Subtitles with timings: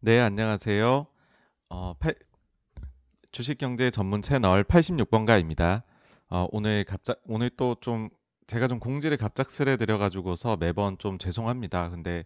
[0.00, 1.06] 네, 안녕하세요.
[1.70, 2.14] 어, 팔-
[3.32, 5.82] 주식경제 전문 채널 86번가입니다.
[6.30, 8.08] 어, 오늘 갑작, 오늘 또 좀,
[8.46, 11.90] 제가 좀 공지를 갑작스레 드려가지고서 매번 좀 죄송합니다.
[11.90, 12.24] 근데,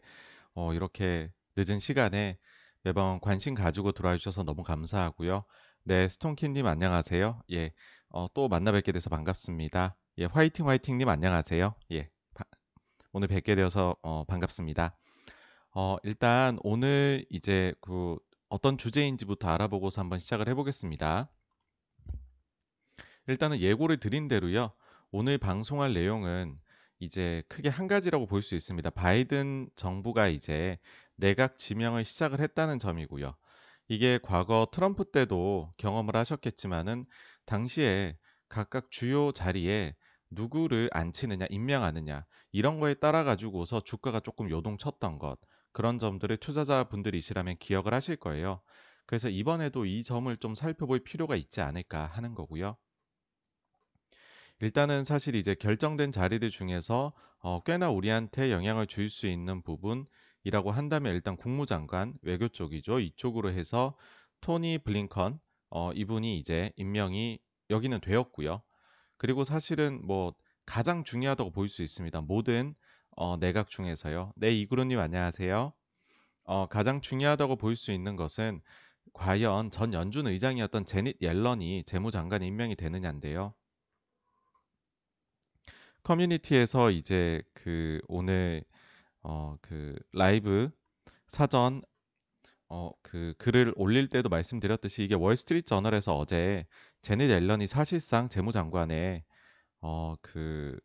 [0.55, 2.39] 어, 이렇게 늦은 시간에
[2.83, 5.45] 매번 관심 가지고 들어와 주셔서 너무 감사하고요.
[5.85, 7.43] 네, 스톤키님 안녕하세요.
[7.53, 7.73] 예,
[8.11, 9.97] 어, 또 만나 뵙게 돼서 반갑습니다.
[10.19, 11.75] 예, 화이팅 화이팅님 안녕하세요.
[11.93, 12.45] 예, 바-
[13.13, 14.97] 오늘 뵙게 되어서 어, 반갑습니다.
[15.75, 21.31] 어, 일단 오늘 이제 그 어떤 주제인지부터 알아보고서 한번 시작을 해보겠습니다.
[23.27, 24.73] 일단은 예고를 드린 대로요.
[25.11, 26.59] 오늘 방송할 내용은
[27.01, 28.91] 이제 크게 한 가지라고 볼 수 있습니다.
[28.91, 30.79] 바이든 정부가 이제
[31.17, 33.35] 내각 지명을 시작을 했다는 점이고요.
[33.89, 37.07] 이게 과거 트럼프 때도 경험을 하셨겠지만은
[37.47, 38.17] 당시에
[38.49, 39.95] 각각 주요 자리에
[40.31, 45.39] 누구를 앉히느냐, 임명하느냐 이런 거에 따라 가지고서 주가가 조금 요동쳤던 것
[45.73, 48.61] 그런 점들을 투자자분들이시라면 기억을 하실 거예요.
[49.07, 52.77] 그래서 이번에도 이 점을 좀 살펴볼 필요가 있지 않을까 하는 거고요.
[54.61, 61.15] 일단은 사실 이제 결정된 자리들 중에서 어, 꽤나 우리한테 영향을 줄 수 있는 부분이라고 한다면
[61.15, 63.01] 일단 국무장관 외교 쪽이죠.
[63.01, 63.97] 이쪽으로 해서
[64.41, 65.41] 토니 블링컨
[65.71, 67.41] 어, 이분이 이제 임명이
[67.71, 68.63] 여기는 되었고요.
[69.17, 70.35] 그리고 사실은 뭐
[70.67, 72.21] 가장 중요하다고 볼 수 있습니다.
[72.23, 72.75] 모든
[73.17, 74.33] 어, 내각 중에서요.
[74.37, 75.73] 네, 이구루님 안녕하세요.
[76.45, 78.61] 어, 가장 중요하다고 볼 수 있는 것은
[79.15, 83.55] 과연 전 연준 의장이었던 제닛 옐런이 재무장관에 임명이 되느냐인데요.
[86.03, 88.65] 커뮤니티에서 이제 그 오늘
[89.23, 90.71] 어, 그 라이브
[91.29, 91.83] 사전
[92.69, 96.67] 어, 그 글을 올릴 때도 말씀드렸듯이 이게 월스트리트 저널에서 어제
[97.03, 99.25] 제닛 옐런이 사실상 재무장관에
[99.83, 100.79] 어, 그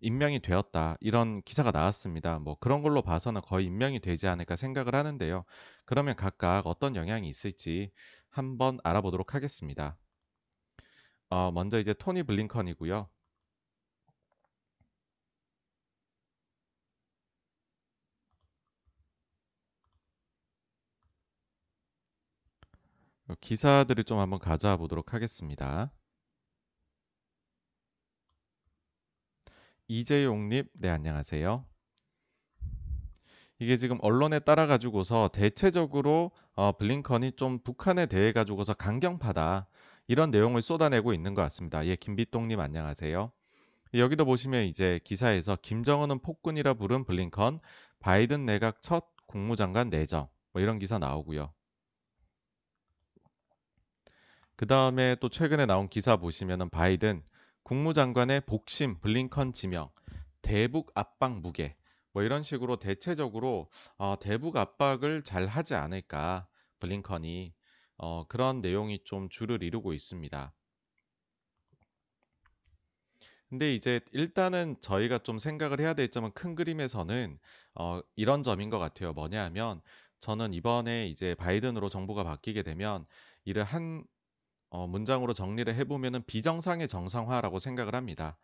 [0.00, 0.96] 임명이 되었다.
[1.00, 2.38] 이런 기사가 나왔습니다.
[2.38, 5.44] 뭐 그런 걸로 봐서는 거의 임명이 되지 않을까 생각을 하는데요.
[5.84, 7.90] 그러면 각각 어떤 영향이 있을지
[8.30, 9.96] 한번 알아보도록 하겠습니다.
[11.30, 13.08] 어, 먼저 이제 토니 블링컨이고요.
[23.40, 25.92] 기사들을 좀 한번 가져와 보도록 하겠습니다.
[29.88, 31.64] 이재용님, 네, 안녕하세요.
[33.60, 39.68] 이게 지금 언론에 따라 가지고서 대체적으로 어, 블링컨이 좀 북한에 대해 가지고서 강경파다
[40.08, 41.86] 이런 내용을 쏟아내고 있는 것 같습니다.
[41.86, 43.30] 예, 김비똥님 안녕하세요.
[43.94, 47.60] 여기도 보시면 이제 기사에서 김정은은 폭군이라 부른 블링컨,
[48.00, 51.52] 바이든 내각 첫 국무장관 내정 뭐 이런 기사 나오고요.
[54.56, 57.22] 그 다음에 또 최근에 나온 기사 보시면은 바이든
[57.66, 59.90] 국무장관의 복심 블링컨 지명,
[60.40, 61.74] 대북 압박 무게
[62.12, 63.68] 뭐 이런 식으로 대체적으로
[63.98, 66.46] 어, 대북 압박을 잘 하지 않을까
[66.78, 67.52] 블링컨이
[67.96, 70.54] 어, 그런 내용이 좀 주를 이루고 있습니다.
[73.48, 77.36] 근데 이제 일단은 저희가 좀 생각을 해야 될 점은 큰 그림에서는
[77.74, 79.12] 어, 이런 점인 것 같아요.
[79.12, 79.80] 뭐냐 하면
[80.20, 83.06] 저는 이번에 이제 바이든으로 정부가 바뀌게 되면
[83.44, 84.04] 이를 한
[84.68, 88.36] 어, 문장으로 정리를 해보면은 비정상의 정상화라고 생각을 합니다.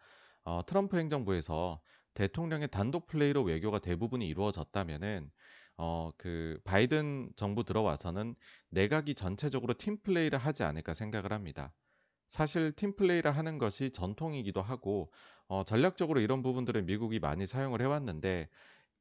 [0.44, 1.80] 어, 트럼프 행정부에서
[2.14, 5.30] 대통령의 단독 플레이로 외교가 대부분이 이루어졌다면은
[5.78, 8.34] 어, 그 바이든 정부 들어와서는
[8.70, 11.72] 내각이 전체적으로 팀 플레이를 하지 않을까 생각을 합니다.
[12.28, 15.12] 사실 팀 플레이를 하는 것이 전통이기도 하고
[15.48, 18.48] 어, 전략적으로 이런 부분들을 미국이 많이 사용을 해왔는데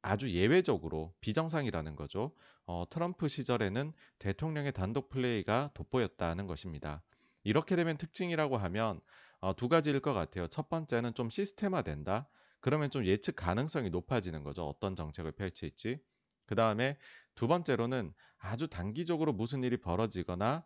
[0.02, 2.34] 아주 예외적으로 비정상이라는 거죠.
[2.66, 7.02] 어, 트럼프 시절에는 대통령의 단독 플레이가 돋보였다는 것입니다.
[7.44, 9.00] 이렇게 되면 특징이라고 하면
[9.40, 10.46] 어, 두 가지일 것 같아요.
[10.48, 12.28] 첫 번째는 좀 시스템화된다.
[12.60, 14.68] 그러면 좀 예측 가능성이 높아지는 거죠.
[14.68, 16.00] 어떤 정책을 펼칠지.
[16.46, 16.96] 그 다음에
[17.34, 20.64] 두 번째로는 아주 단기적으로 무슨 일이 벌어지거나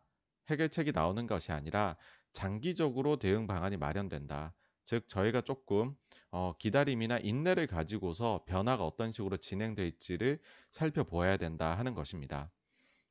[0.49, 1.96] 해결책이 나오는 것이 아니라
[2.32, 4.55] 장기적으로 대응 방안이 마련된다.
[4.84, 5.96] 즉, 저희가 조금
[6.31, 10.38] 어, 기다림이나 인내를 가지고서 변화가 어떤 식으로 진행될지를
[10.70, 12.52] 살펴보아야 된다 하는 것입니다.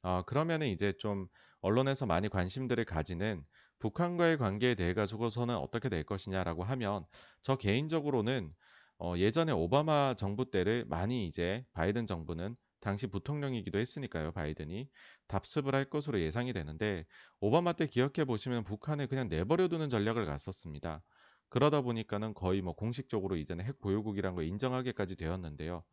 [0.04, 1.28] 어, 그러면은 이제 좀
[1.66, 3.44] 언론에서 많이 관심들을 가지는
[3.80, 7.06] 북한과의 관계에 대해 가지고서는 어떻게 될 것이냐라고 하면
[7.42, 8.54] 저 개인적으로는
[9.00, 14.88] 어, 예전에 오바마 정부 때를 많이 이제 바이든 정부는 당시 부통령이기도 했으니까요, 바이든이
[15.28, 17.04] 답습을 할 것으로 예상이 되는데
[17.40, 21.02] 오바마 때 기억해 보시면 북한을 그냥 내버려 두는 전략을 갔었습니다.
[21.50, 25.84] 그러다 보니까는 거의 뭐 공식적으로 이제는 핵 보유국이란 걸 인정하게까지 되었는데요.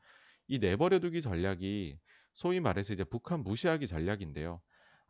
[0.48, 1.98] 이 내버려 두기 전략이
[2.34, 4.60] 소위 말해서 이제 북한 무시하기 전략인데요.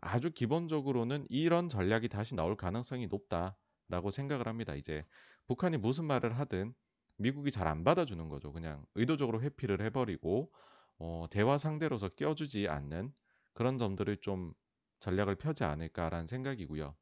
[0.02, 4.74] 아주 기본적으로는 이런 전략이 다시 나올 가능성이 높다라고 생각을 합니다.
[4.76, 5.06] 이제
[5.48, 6.74] 북한이 무슨 말을 하든
[7.18, 8.52] 미국이 잘 안 받아주는 거죠.
[8.52, 10.52] 그냥 의도적으로 회피를 해버리고
[10.98, 13.12] 어, 대화 상대로서 껴주지 않는
[13.54, 14.54] 그런 점들을 좀
[15.00, 16.96] 전략을 펴지 않을까라는 생각이고요.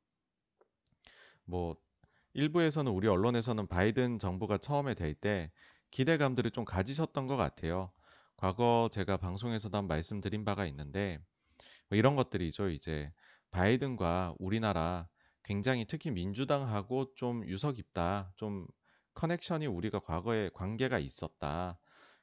[1.44, 1.76] 뭐
[2.34, 5.52] 일부에서는 우리 언론에서는 바이든 정부가 처음에 될 때
[5.92, 7.92] 기대감들을 좀 가지셨던 것 같아요.
[8.36, 11.20] 과거 제가 방송에서도 한 말씀드린 바가 있는데
[11.90, 12.70] 뭐 이런 것들이죠.
[12.70, 13.12] 이제
[13.52, 15.08] 바이든과 우리나라
[15.44, 18.32] 굉장히 특히 민주당하고 좀 유서 깊다.
[18.36, 18.66] 좀
[19.14, 21.78] 커넥션이 우리가 과거에 관계가 있었다.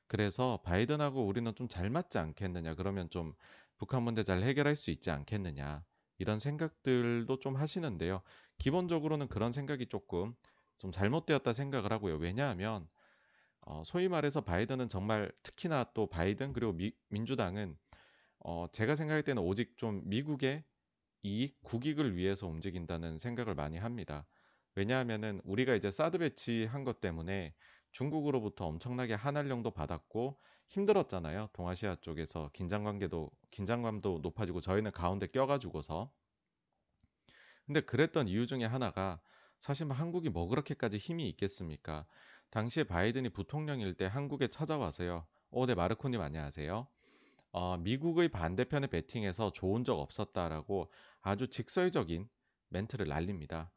[0.08, 2.76] 그래서 바이든하고 우리는 좀 잘 맞지 않겠느냐.
[2.76, 3.34] 그러면 좀
[3.78, 5.84] 북한 문제 잘 해결할 수 있지 않겠느냐.
[6.20, 8.22] 이런 생각들도 좀 하시는데요.
[8.60, 10.34] 기본적으로는 그런 생각이 조금
[10.80, 12.16] 좀 잘못되었다 생각을 하고요.
[12.18, 12.88] 왜냐하면
[13.62, 17.78] 어, 소위 말해서 바이든은 정말 특히나 또 바이든 그리고 미, 민주당은
[18.50, 20.64] 어, 제가 생각할 때는 오직 좀 미국의
[21.22, 24.26] 이익, 국익을 위해서 움직인다는 생각을 많이 합니다.
[24.74, 27.54] 왜냐하면은 우리가 이제 사드 배치한 것 때문에
[27.92, 31.50] 중국으로부터 엄청나게 한알령도 받았고 힘들었잖아요.
[31.52, 36.10] 동아시아 쪽에서 긴장 관계도 긴장감도 높아지고 저희는 가운데 껴가지고서
[37.66, 39.20] 근데 그랬던 이유 중에 하나가
[39.60, 42.06] 사실 뭐 한국이 뭐 그렇게까지 힘이 있겠습니까?
[42.52, 45.28] 당시에 바이든이 부통령일 때 한국에 찾아와서요.
[45.52, 46.88] 어, 네 마르코님 안녕하세요.
[47.52, 50.92] 어, 미국의 반대편에 베팅해서 좋은 적 없었다라고
[51.22, 52.28] 아주 직설적인
[52.70, 53.72] 멘트를 날립니다.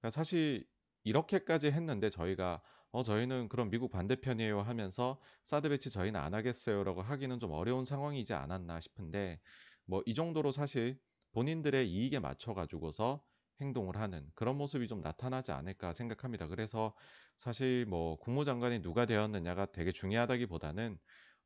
[0.00, 0.66] 그러니까 사실
[1.04, 2.62] 이렇게까지 했는데 저희가
[2.92, 8.32] 어 저희는 그럼 미국 반대편이에요 하면서 사드 배치 저희는 안 하겠어요라고 하기는 좀 어려운 상황이지
[8.34, 9.40] 않았나 싶은데
[9.86, 10.98] 뭐 이 정도로 사실
[11.32, 13.22] 본인들의 이익에 맞춰 가지고서
[13.60, 16.46] 행동을 하는 그런 모습이 좀 나타나지 않을까 생각합니다.
[16.48, 16.94] 그래서
[17.36, 20.98] 사실 뭐 국무장관이 누가 되었느냐가 되게 중요하다기보다는 어,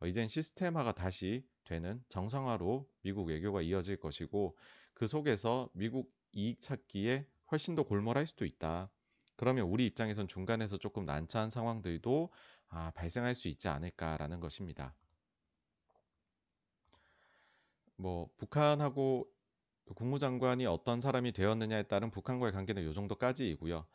[0.07, 4.57] 이젠 시스템화가 다시 되는 정상화로 미국 외교가 이어질 것이고
[4.95, 8.91] 그 속에서 미국 이익 찾기에 훨씬 더 골몰할 수도 있다.
[9.37, 12.31] 그러면 우리 입장에선 중간에서 조금 난처한 상황들도
[12.69, 14.95] 아, 발생할 수 있지 않을까라는 것입니다.
[17.97, 19.29] 뭐 북한하고
[19.95, 23.87] 국무장관이 어떤 사람이 되었느냐에 따른 북한과의 관계는 요 정도까지이고요.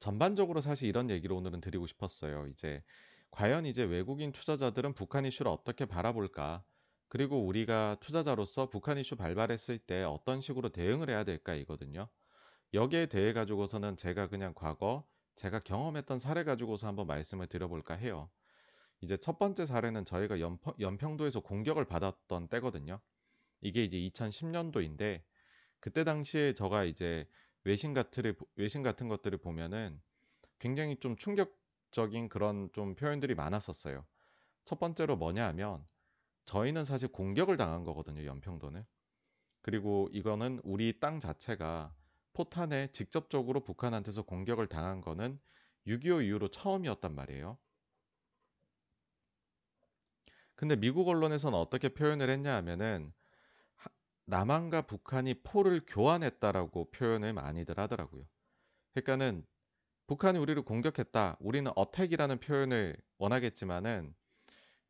[0.00, 2.46] 전반적으로 사실 이런 얘기를 오늘은 드리고 싶었어요.
[2.48, 2.82] 이제
[3.34, 6.62] 과연 이제 외국인 투자자들은 북한 이슈를 어떻게 바라볼까?
[7.08, 12.08] 그리고 우리가 투자자로서 북한 이슈 발발했을 때 어떤 식으로 대응을 해야 될까 이거든요.
[12.74, 15.04] 여기에 대해 가지고서는 제가 그냥 과거
[15.34, 18.30] 제가 경험했던 사례 가지고서 한번 말씀을 드려볼까 해요.
[19.00, 23.00] 이제 첫 번째 사례는 저희가 연평, 연평도에서 공격을 받았던 때거든요.
[23.60, 25.22] 이게 이제 2010년도인데
[25.80, 27.26] 그때 당시에 저가 이제
[27.64, 30.00] 외신 같은 외신 같은 것들을 보면은
[30.60, 31.63] 굉장히 좀 충격
[31.94, 34.04] 적인 그런 좀 표현들이 많았었어요.
[34.64, 35.86] 첫 번째로 뭐냐 하면
[36.44, 38.84] 저희는 사실 공격을 당한 거거든요, 연평도는.
[39.62, 41.94] 그리고 이거는 우리 땅 자체가
[42.34, 45.40] 포탄에 직접적으로 북한한테서 공격을 당한 거는
[45.86, 47.56] 6.25 이후로 처음이었단 말이에요.
[50.56, 53.12] 근데 미국 언론에서는 어떻게 표현을 했냐 하면은
[54.26, 58.24] 남한과 북한이 포를 교환했다라고 표현을 많이들 하더라고요.
[58.94, 59.46] 그러니까는
[60.06, 61.38] 북한이 우리를 공격했다.
[61.40, 64.14] 우리는 어택이라는 표현을 원하겠지만은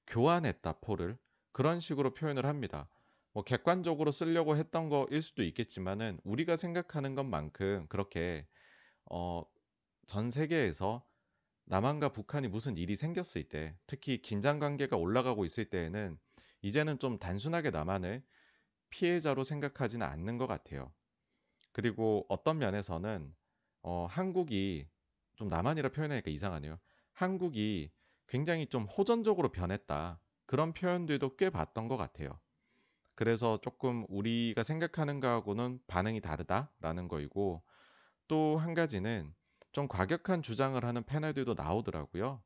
[0.07, 1.17] 교환했다 포를
[1.53, 2.89] 그런 식으로 표현을 합니다.
[3.33, 8.47] 뭐 객관적으로 쓰려고 했던 거일 수도 있겠지만은 우리가 생각하는 것만큼 그렇게
[9.07, 9.45] 어,
[10.07, 11.05] 전 세계에서
[11.67, 16.19] 남한과 북한이 무슨 일이 생겼을 때, 특히 긴장 관계가 올라가고 있을 때에는
[16.63, 18.23] 이제는 좀 단순하게 남한을
[18.91, 20.93] 피해자로 생각하지는 않는 것 같아요.
[21.73, 23.35] 그리고 어떤 면에서는
[23.83, 24.89] 어, 한국이
[25.37, 26.79] 좀 남한이라 표현하니까 이상하네요.
[27.13, 27.93] 한국이
[28.29, 30.21] 굉장히 좀 호전적으로 변했다.
[30.47, 32.39] 그런 표현들도 꽤 봤던 것 같아요.
[33.15, 37.63] 그래서 조금 우리가 생각하는 거하고는 반응이 다르다라는 거이고
[38.29, 39.35] 또 한 가지는
[39.73, 42.43] 좀 과격한 주장을 하는 패널들도 나오더라고요.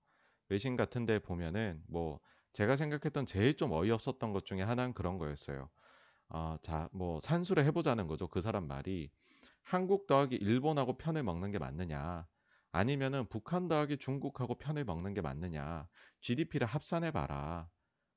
[0.48, 2.20] 외신 같은 데 보면은 뭐
[2.52, 5.70] 제가 생각했던 제일 좀 어이없었던 것 중에 하나는 그런 거였어요.
[6.30, 8.28] 어, 자, 뭐 산수를 해보자는 거죠.
[8.28, 9.10] 그 사람 말이
[9.62, 12.26] 한국 더하기 일본하고 편을 먹는 게 맞느냐?
[12.72, 15.88] 아니면은 북한 더하기 중국하고 편을 먹는 게 맞느냐?
[16.20, 17.68] GDP를 합산해 봐라.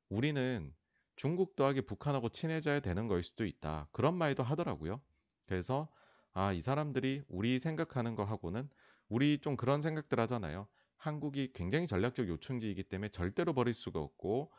[0.09, 0.73] 우리는
[1.15, 3.87] 중국 더하기 북한하고 친해져야 되는 거일 수도 있다.
[3.91, 5.01] 그런 말도 하더라고요.
[5.45, 5.89] 그래서
[6.33, 8.69] 아, 이 사람들이 우리 생각하는 거하고는
[9.09, 10.67] 우리 좀 그런 생각들 하잖아요.
[10.97, 14.51] 한국이 굉장히 전략적 요충지이기 때문에 절대로 버릴 수가 없고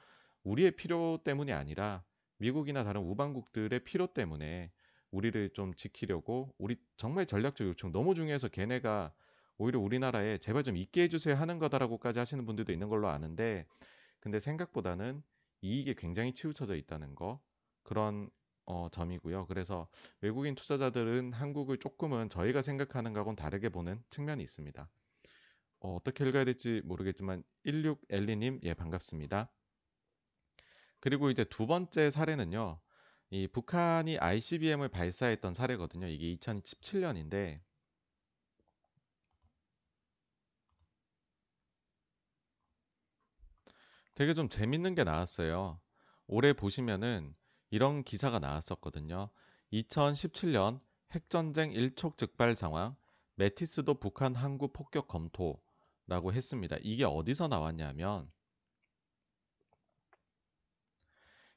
[0.42, 2.04] 우리의 필요 때문이 아니라
[2.38, 4.72] 미국이나 다른 우방국들의 필요 때문에
[5.10, 9.12] 우리를 좀 지키려고 우리 정말 전략적 요청 너무 중요해서 걔네가
[9.62, 13.64] 오히려 우리나라에 제발 좀 있게 해주세요 하는 거다라고까지 하시는 분들도 있는 걸로 아는데
[14.18, 15.22] 근데 생각보다는
[15.60, 17.40] 이익에 굉장히 치우쳐져 있다는 거
[17.84, 18.28] 그런
[18.64, 19.46] 어, 점이고요.
[19.46, 19.88] 그래서
[20.20, 24.88] 외국인 투자자들은 한국을 조금은 저희가 생각하는 거하고는 다르게 보는 측면이 있습니다.
[25.80, 29.50] 어, 떻게 읽어야 될지 모르겠지만 16엘리님 예 반갑습니다.
[30.98, 32.80] 그리고 이제 두 번째 사례는요.
[33.30, 36.06] 이 북한이 ICBM을 발사했던 사례거든요.
[36.08, 37.60] 이게 2017년인데
[44.22, 45.80] 되게 좀 재밌는 게 나왔어요.
[46.28, 47.34] 올해 보시면은
[47.70, 49.30] 이런 기사가 나왔었거든요.
[49.72, 52.94] 2017년 핵전쟁 일촉즉발 상황,
[53.34, 56.76] 메티스도 북한 항구 폭격 검토라고 했습니다.
[56.82, 58.30] 이게 어디서 나왔냐면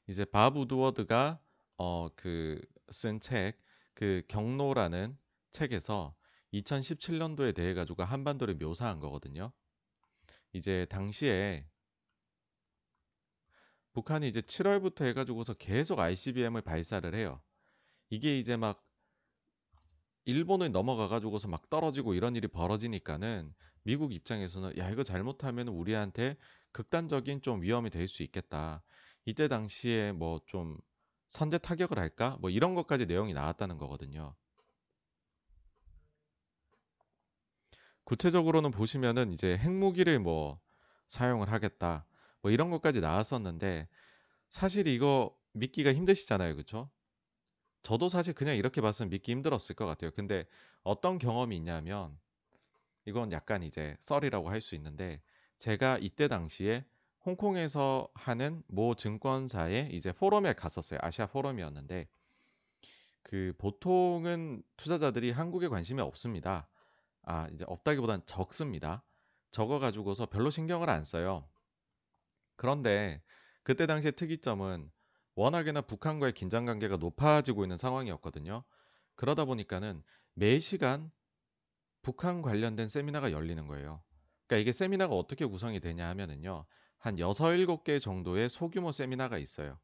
[0.08, 1.38] 이제 밥 우드워드가
[1.78, 3.60] 어 그 쓴 책
[3.94, 5.16] 그 경로라는
[5.52, 6.16] 책에서
[6.52, 9.52] 2017년도에 대해 가지고 한반도를 묘사한 거거든요.
[10.52, 11.64] 이제 당시에
[13.96, 17.40] 북한이 이제 7월부터 해가지고서 계속 ICBM을 발사를 해요.
[18.10, 18.84] 이게 이제 막
[20.26, 26.36] 일본을 넘어가가지고서 막 떨어지고 이런 일이 벌어지니까는 미국 입장에서는 야 이거 잘못하면 우리한테
[26.72, 28.82] 극단적인 좀 위험이 될 수 있겠다.
[29.24, 30.76] 이때 당시에 뭐 좀
[31.28, 32.36] 선제 타격을 할까?
[32.42, 34.34] 뭐 이런 것까지 내용이 나왔다는 거거든요.
[38.04, 40.60] 구체적으로는 보시면은 이제 핵무기를 뭐
[41.08, 42.06] 사용을 하겠다.
[42.46, 43.88] 뭐 이런 것까지 나왔었는데
[44.50, 46.54] 사실 이거 믿기가 힘드시잖아요.
[46.54, 46.88] 그쵸?
[47.82, 50.12] 저도 사실 그냥 이렇게 봤으면 믿기 힘들었을 것 같아요.
[50.12, 50.46] 근데
[50.84, 52.16] 어떤 경험이 있냐면
[53.06, 55.22] 이건 약간 이제 썰이라고 할 수 있는데
[55.58, 56.84] 제가 이때 당시에
[57.26, 61.00] 홍콩에서 하는 모 증권사의 이제 포럼에 갔었어요.
[61.02, 62.08] 아시아 포럼이었는데
[63.22, 66.68] 그 보통은 투자자들이 한국에 관심이 없습니다.
[67.22, 69.02] 아, 이제 없다기보단 적습니다.
[69.50, 71.48] 적어 가지고서 별로 신경을 안 써요.
[72.56, 73.22] 그런데
[73.62, 74.90] 그때 당시의 특이점은
[75.34, 78.64] 워낙에나 북한과의 긴장 관계가 높아지고 있는 상황이었거든요.
[79.14, 80.02] 그러다 보니까는
[80.34, 81.10] 매 시간
[82.02, 84.02] 북한 관련된 세미나가 열리는 거예요.
[84.46, 86.64] 그러니까 이게 세미나가 어떻게 구성이 되냐 하면은요.
[86.98, 89.78] 한 6, 7개 정도의 소규모 세미나가 있어요.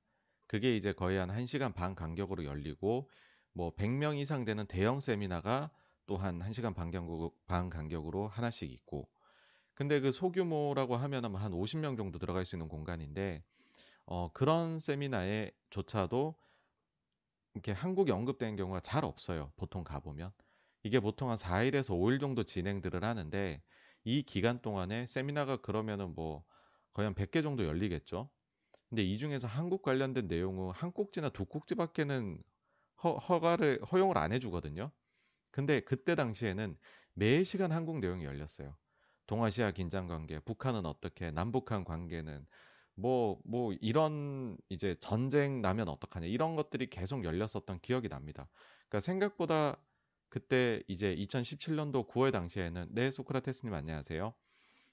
[0.47, 3.11] 그게 이제 거의 한 1시간 반 간격으로 열리고
[3.53, 5.71] 뭐 100명 이상 되는 대형 세미나가
[6.07, 6.91] 또 한 1시간 반,
[7.47, 9.09] 반 간격으로 하나씩 있고
[9.75, 13.43] 근데 그 소규모라고 하면 한 50명 정도 들어갈 수 있는 공간인데
[14.07, 16.37] 어, 그런 세미나에 조차도
[17.55, 19.53] 이렇게 한국이 언급되는 경우가 잘 없어요.
[19.57, 20.33] 보통 가보면.
[20.83, 23.63] 이게 보통 한 4일에서 5일 정도 진행들을 하는데
[24.05, 26.45] 이 기간 동안에 세미나가 그러면은 뭐
[26.93, 28.31] 거의 한 100개 정도 열리겠죠.
[28.91, 32.43] 근데 이 중에서 한국 관련된 내용은 한 꼭지나 두 꼭지밖에는
[33.05, 34.93] 허, 허가를 허용을 안 해주거든요.
[35.53, 36.79] 근데 그때 당시에는
[37.15, 38.77] 매 시간 한국 내용이 열렸어요.
[39.27, 42.47] 동아시아 긴장 관계, 북한은 어떻게, 남북한 관계는
[42.95, 46.27] 뭐, 뭐, 이런 이제 전쟁 나면 어떡하냐.
[46.27, 48.49] 이런 것들이 계속 열렸었던 기억이 납니다.
[48.89, 49.77] 그러니까 생각보다
[50.29, 54.35] 그때 이제 2017년도 9월 당시에는, 네, 소크라테스님 안녕하세요.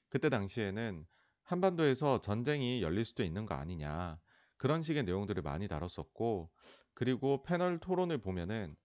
[0.10, 1.06] 그때 당시에는
[1.44, 4.20] 한반도에서 전쟁이 열릴 수도 있는 거 아니냐.
[4.58, 6.50] 그런 식의 내용들을 많이 다뤘었고,
[6.94, 8.76] 그리고 패널 토론을 보면은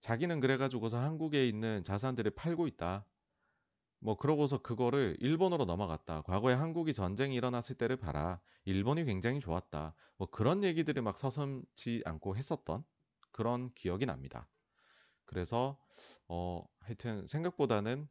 [0.00, 3.04] 자기는 그래가지고서 한국에 있는 자산들을 팔고 있다.
[4.00, 6.22] 뭐 그러고서 그거를 일본으로 넘어갔다.
[6.22, 8.40] 과거에 한국이 전쟁이 일어났을 때를 봐라.
[8.64, 9.94] 일본이 굉장히 좋았다.
[10.16, 12.82] 뭐 그런 얘기들을 막 서슴지 않고 했었던
[13.30, 14.48] 그런 기억이 납니다.
[15.26, 15.78] 그래서
[16.28, 18.08] 어 하여튼 생각보다는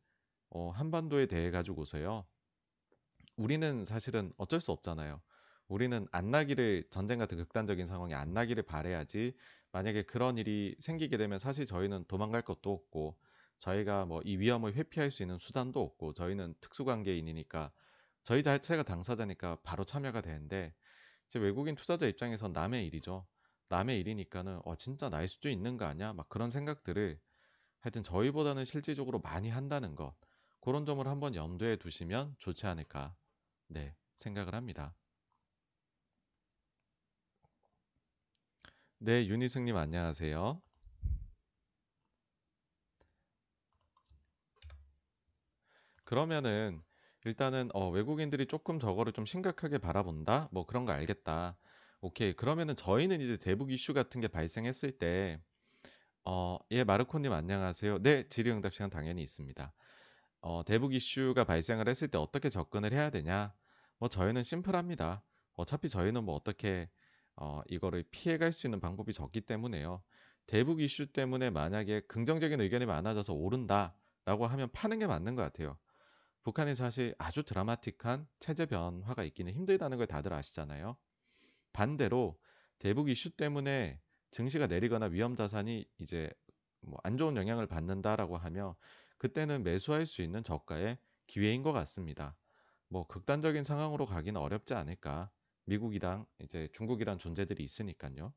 [0.51, 2.25] 어 한반도에 대해 가지고서요.
[3.36, 5.22] 우리는 사실은 어쩔 수 없잖아요.
[5.67, 9.36] 우리는 안 나기를 전쟁 같은 극단적인 상황이 안 나기를 바래야지
[9.72, 13.17] 만약에 그런 일이 생기게 되면 사실 저희는 도망갈 것도 없고
[13.60, 17.72] 저희가 뭐 이 위험을 회피할 수 있는 수단도 없고 저희는 특수관계인이니까
[18.24, 20.74] 저희 자체가 당사자니까 바로 참여가 되는데
[21.28, 23.28] 이제 외국인 투자자 입장에서 남의 일이죠.
[23.70, 26.13] 남의 일이니까는 어 진짜 날 수도 있는 거 아니야?
[26.13, 27.20] 막 그런 생각들을
[27.82, 30.16] 하여튼 저희보다는 실질적으로 많이 한다는 것
[30.62, 33.16] 그런 점을 한번 염두에 두시면 좋지 않을까
[33.68, 34.96] 네 생각을 합니다.
[39.00, 40.62] 네 윤희승님 안녕하세요.
[46.10, 46.82] 그러면은
[47.24, 50.50] 일단은 어, 외국인들이 조금 저거를 좀 심각하게 바라본다?
[50.51, 51.56] 뭐 그런 거 알겠다.
[52.01, 52.34] 오케이.
[52.34, 55.39] 그러면은 저희는 이제 대북 이슈 같은 게 발생했을 때,
[56.25, 58.01] 어, 예, 마르코님 안녕하세요.
[58.01, 59.72] 네, 질의응답 시간 당연히 있습니다.
[60.42, 63.54] 어, 대북 이슈가 발생을 했을 때 어떻게 접근을 해야 되냐?
[64.00, 65.22] 뭐 저희는 심플합니다.
[65.58, 66.89] 어차피 저희는 뭐 어떻게
[67.36, 70.01] 어, 이거를 피해갈 수 있는 방법이 적기 때문에요.
[70.48, 75.78] 대북 이슈 때문에 만약에 긍정적인 의견이 많아져서 오른다라고 하면 파는 게 맞는 것 같아요.
[76.43, 80.98] 북한이 사실 아주 드라마틱한 체제 변화가 있기는 힘들다는 걸 다들 아시잖아요.
[81.74, 82.39] 반대로
[82.79, 86.31] 대북 이슈 때문에 증시가 내리거나 위험 자산이 이제
[86.81, 88.77] 뭐 안 좋은 영향을 받는다라고 하며
[89.17, 92.38] 그때는 매수할 수 있는 저가의 기회인 것 같습니다.
[92.89, 95.31] 뭐 극단적인 상황으로 가기는 어렵지 않을까.
[95.65, 98.34] 미국이랑 이제 중국이란 존재들이 있으니까요.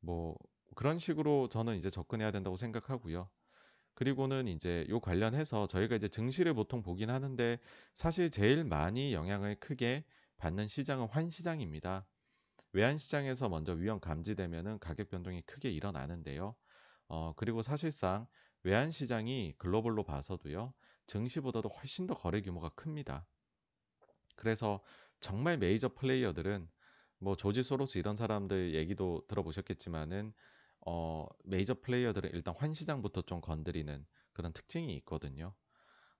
[0.00, 0.36] 뭐
[0.76, 3.28] 그런 식으로 저는 이제 접근해야 된다고 생각하고요.
[3.94, 7.58] 그리고는 이제 요 관련해서 저희가 이제 증시를 보통 보긴 하는데
[7.94, 10.04] 사실 제일 많이 영향을 크게
[10.38, 12.06] 받는 시장은 환시장입니다.
[12.72, 16.54] 외환시장에서 먼저 위험 감지되면은 가격 변동이 크게 일어나는데요.
[17.08, 18.26] 어, 그리고 사실상
[18.62, 20.72] 외환시장이 글로벌로 봐서도요,
[21.06, 23.26] 증시보다도 훨씬 더 거래 규모가 큽니다.
[24.36, 24.82] 그래서
[25.18, 26.68] 정말 메이저 플레이어들은
[27.18, 30.32] 뭐 조지 소로스 이런 사람들 얘기도 들어보셨겠지만은
[30.86, 35.54] 어, 메이저 플레이어들은 일단 환시장부터 좀 건드리는 그런 특징이 있거든요.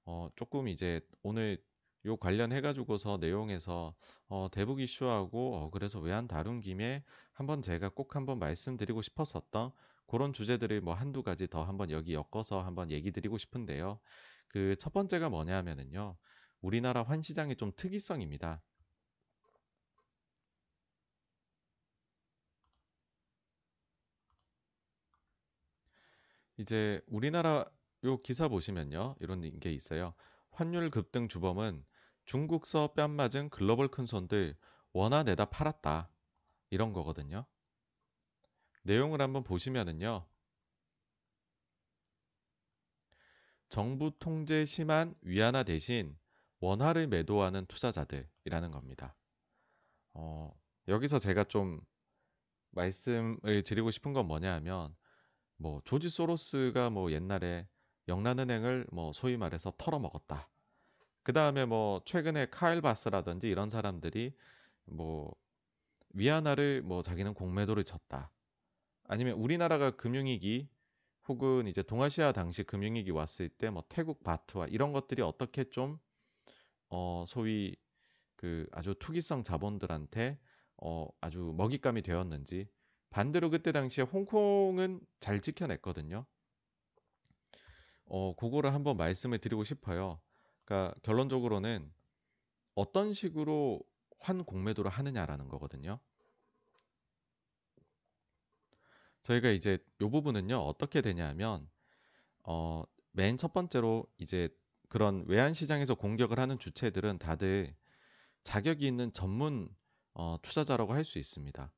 [0.05, 1.63] 어, 조금 이제 오늘
[2.07, 3.95] 요 관련해 가지고서 내용에서
[4.29, 9.73] 어, 대북 이슈하고 어, 그래서 외환 다룬 김에 한번 제가 꼭 한번 말씀드리고 싶었었던
[10.07, 14.01] 그런 주제들을 뭐 한두 가지 더 한번 여기 엮어서 한번 얘기 드리고 싶은데요.
[14.49, 16.17] 그 첫 번째가 뭐냐면은요.
[16.61, 18.63] 우리나라 환시장의 좀 특이성입니다.
[26.61, 27.65] 이제 우리나라
[28.05, 29.17] 요 기사 보시면요.
[29.21, 30.13] 이런 게 있어요.
[30.51, 31.87] 환율 급등 주범은
[32.27, 34.55] 중국서 뺨 맞은 글로벌 큰손들
[34.93, 36.11] 원화 내다 팔았다.
[36.69, 37.47] 이런 거거든요.
[38.83, 40.27] 내용을 한번 보시면은요.
[43.71, 46.15] 정부 통제 심한 위안화 대신
[46.61, 49.17] 원화를 매도하는 투자자들이라는 겁니다.
[50.13, 50.55] 어,
[50.89, 51.81] 여기서 제가 좀
[52.73, 54.95] 말씀을 드리고 싶은 건 뭐냐 하면
[55.61, 57.69] 뭐 조지 소로스가 뭐 옛날에
[58.09, 60.51] 영란은행을 뭐 소위 말해서 털어먹었다.
[61.25, 64.35] 그 다음에 뭐 최근에 카일 바스라든지 이런 사람들이
[64.87, 65.35] 뭐
[66.15, 68.33] 위안화를 뭐 자기는 공매도를 쳤다.
[69.05, 70.69] 아니면 우리나라가 금융위기
[71.29, 75.99] 혹은 이제 동아시아 당시 금융위기 왔을 때 뭐 태국 바트와 이런 것들이 어떻게 좀
[76.91, 77.77] 어 소위
[78.37, 80.39] 그 아주 투기성 자본들한테
[80.79, 82.69] 어 아주 먹잇감이 되었는지
[83.11, 86.27] 반대로 그때 당시에 홍콩은 잘 지켜냈거든요.
[88.07, 90.21] 어, 그거를 한번 말씀을 드리고 싶어요.
[90.65, 91.91] 그러니까 결론적으로는
[92.77, 93.83] 어떤 식으로
[94.21, 96.01] 환 공매도를 하느냐라는 거거든요.
[99.23, 101.69] 저희가 이제 이 부분은요 어떻게 되냐면
[102.45, 104.49] 어, 맨 첫 번째로 이제
[104.91, 107.75] 그런 외환 시장에서 공격을 하는 주체들은 다들
[108.45, 109.69] 자격이 있는 전문
[110.15, 111.73] 어, 투자자라고 할 수 있습니다.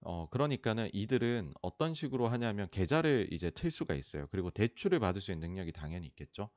[0.00, 4.26] 어, 그러니까는 이들은 어떤 식으로 하냐면 계좌를 이제 틀 수가 있어요.
[4.30, 6.50] 그리고 대출을 받을 수 있는 능력이 당연히 있겠죠.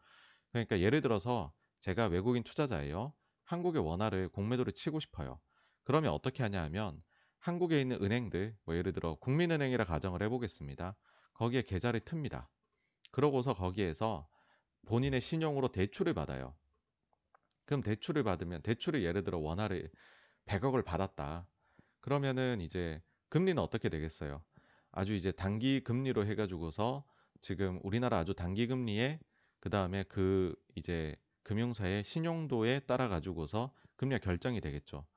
[0.51, 3.13] 그러니까 예를 들어서 제가 외국인 투자자예요.
[3.43, 5.39] 한국의 원화를 공매도를 치고 싶어요.
[5.83, 7.01] 그러면 어떻게 하냐 하면
[7.39, 10.95] 한국에 있는 은행들, 뭐 예를 들어 국민은행이라 가정을 해보겠습니다.
[11.33, 12.47] 거기에 계좌를 틉니다.
[13.09, 14.27] 그러고서 거기에서
[14.85, 16.55] 본인의 신용으로 대출을 받아요.
[17.65, 19.89] 그럼 대출을 받으면 대출을 예를 들어 원화를
[20.45, 21.47] 100억을 받았다.
[21.99, 23.01] 그러면은 이제
[23.31, 24.43] 금리는 어떻게 되겠어요?
[24.91, 27.05] 아주 이제 단기 금리로 해가지고서
[27.39, 29.21] 지금 우리나라 아주 단기 금리에
[29.61, 35.07] 그 다음에 그 이제 금융사의 신용도에 따라 가지고서 금리가 결정이 되겠죠.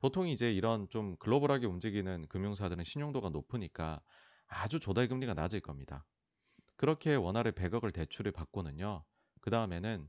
[0.00, 4.00] 보통 이제 이런 좀 글로벌하게 움직이는 금융사들은 신용도가 높으니까
[4.48, 6.04] 아주 조달 금리가 낮을 겁니다.
[6.76, 9.04] 그렇게 원화를 100억을 대출을 받고는요.
[9.42, 10.08] 그 다음에는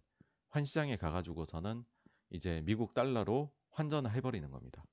[0.50, 1.84] 환시장에 가가지고서는
[2.32, 4.84] 이제 미국 달러로 환전을 해버리는 겁니다.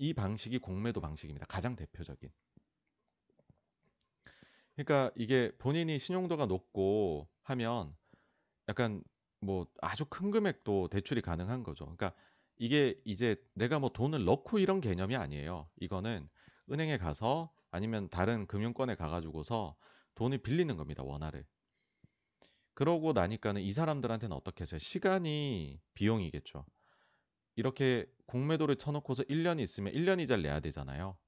[0.00, 1.44] 이 방식이 공매도 방식입니다.
[1.46, 2.30] 가장 대표적인.
[4.74, 7.94] 그러니까 이게 본인이 신용도가 높고 하면
[8.68, 9.04] 약간
[9.40, 11.84] 뭐 아주 큰 금액도 대출이 가능한 거죠.
[11.84, 12.14] 그러니까
[12.56, 15.68] 이게 이제 내가 뭐 돈을 넣고 이런 개념이 아니에요.
[15.76, 16.30] 이거는
[16.70, 19.76] 은행에 가서 아니면 다른 금융권에 가가지고서
[20.14, 21.02] 돈을 빌리는 겁니다.
[21.02, 21.44] 원화를.
[22.72, 26.64] 그러고 나니까는 이 사람들한테는 어떻게 해서 시간이 비용이겠죠.
[27.60, 31.18] 이렇게 공매도를 쳐놓고서 1년 있으면 1년 이자를 내야 되잖아요.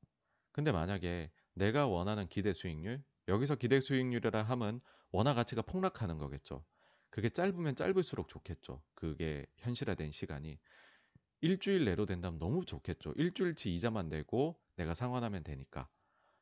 [0.51, 6.65] 근데 만약에 내가 원하는 기대 수익률, 여기서 기대 수익률이라 하면 원화 가치가 폭락하는 거겠죠.
[7.11, 8.83] 그게 짧으면 짧을수록 좋겠죠.
[8.95, 10.59] 그게 현실화된 시간이.
[11.43, 13.13] 일주일 내로 된다면 너무 좋겠죠.
[13.17, 15.87] 일주일치 이자만 내고 내가 상환하면 되니까.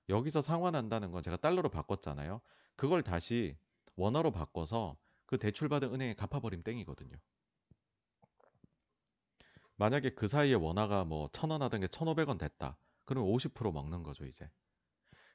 [0.09, 2.40] 여기서 상환한다는 건 제가 달러로 바꿨잖아요.
[2.76, 3.57] 그걸 다시
[3.96, 7.16] 원화로 바꿔서 그 대출받은 은행에 갚아버리면 땡이거든요.
[9.80, 12.76] 만약에 그 사이에 원화가 뭐천원 하던 게 천오백 원 됐다.
[13.06, 14.50] 그럼 50% 먹는 거죠, 이제.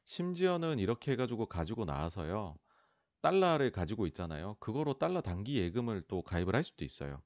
[0.05, 2.55] 심지어는 이렇게 해가지고 가지고 나와서요.
[3.21, 4.55] 달러를 가지고 있잖아요.
[4.59, 7.23] 그거로 달러 단기 예금을 또 가입을 할 수도 있어요.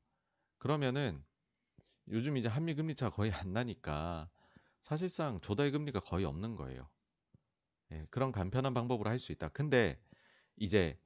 [0.60, 1.22] 그러면은
[2.08, 4.30] 요즘 이제 한미 금리차가 거의 안 나니까
[4.82, 6.88] 사실상 조달 금리가 거의 없는 거예요.
[7.92, 9.50] 예, 그런 간편한 방법으로 할 수 있다.
[9.50, 10.02] 근데
[10.56, 10.98] 이제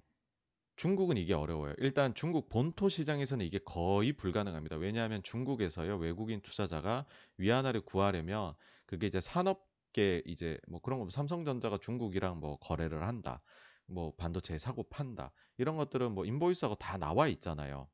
[0.75, 1.73] 중국은 이게 어려워요.
[1.77, 4.77] 일단 중국 본토 시장에서는 이게 거의 불가능합니다.
[4.77, 7.05] 왜냐하면 중국에서요 외국인 투자자가
[7.37, 8.55] 위안화를 구하려면
[8.85, 13.41] 그게 이제 산업 중국계 이제 뭐 그런 거 삼성전자가 중국이랑 뭐 거래를 한다.
[13.85, 15.31] 뭐 반도체 사고 판다.
[15.57, 17.87] 이런 것들은 뭐 인보이스하고 다 나와 있잖아요.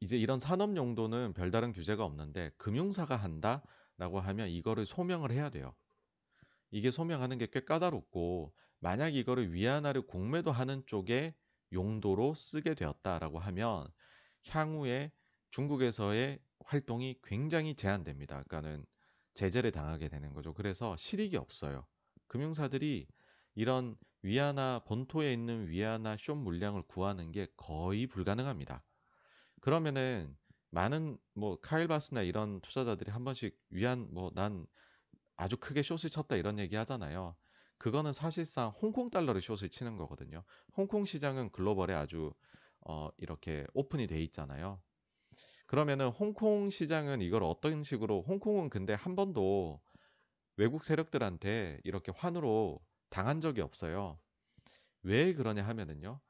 [0.00, 5.74] 이제 이런 산업 용도는 별다른 규제가 없는데 금융사가 한다라고 하면 이거를 소명을 해야 돼요.
[6.70, 11.36] 이게 소명하는 게 꽤 까다롭고 만약 이거를 위안화를 공매도 하는 쪽에
[11.72, 13.88] 용도로 쓰게 되었다라고 하면
[14.48, 15.12] 향후에
[15.52, 18.42] 중국에서의 활동이 굉장히 제한됩니다.
[18.44, 18.86] 그러니까는
[19.34, 20.54] 제재를 당하게 되는 거죠.
[20.54, 21.86] 그래서 실익이 없어요.
[22.28, 23.08] 금융사들이
[23.54, 28.84] 이런 위안화 본토에 있는 위안화 숏 물량을 구하는 게 거의 불가능합니다.
[29.60, 30.36] 그러면은
[30.70, 34.66] 많은 뭐 카일바스나 이런 투자자들이 한 번씩 위안 뭐 난
[35.36, 37.36] 아주 크게 숏을 쳤다 이런 얘기 하잖아요.
[37.82, 40.44] 그거는 사실상 홍콩 달러를 숏을 치는 거거든요.
[40.76, 42.32] 홍콩 시장은 글로벌에 아주
[42.86, 44.80] 어 이렇게 오픈이 돼 있잖아요.
[45.66, 49.82] 그러면은 홍콩 시장은 이걸 어떤 식으로 홍콩은 근데 한 번도
[50.56, 54.20] 외국 세력들한테 이렇게 환으로 당한 적이 없어요.
[55.02, 56.20] 왜 그러냐 하면은요.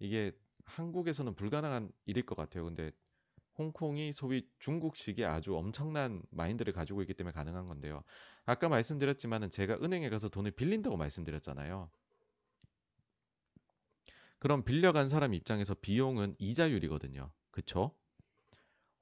[0.00, 0.32] 이게
[0.64, 2.64] 한국에서는 불가능한 일일 것 같아요.
[2.64, 2.90] 근데
[3.58, 8.02] 홍콩이 소위 중국식의 아주 엄청난 마인드를 가지고 있기 때문에 가능한 건데요.
[8.46, 11.90] 아까 말씀드렸지만은 제가 은행에 가서 돈을 빌린다고 말씀드렸잖아요.
[14.38, 17.30] 그럼 빌려간 사람 입장에서 비용은 이자율이거든요.
[17.50, 17.94] 그쵸?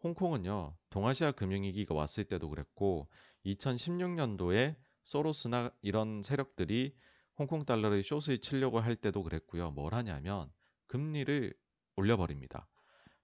[0.03, 3.09] 홍콩은요, 동아시아 금융위기가 왔을 때도 그랬고,
[3.47, 6.97] 2016년도에 소로스나 이런 세력들이
[7.37, 9.71] 홍콩 달러를 숏을 치려고 할 때도 그랬고요.
[9.73, 10.51] 뭘 하냐면,
[10.87, 11.53] 금리를
[11.97, 12.67] 올려버립니다.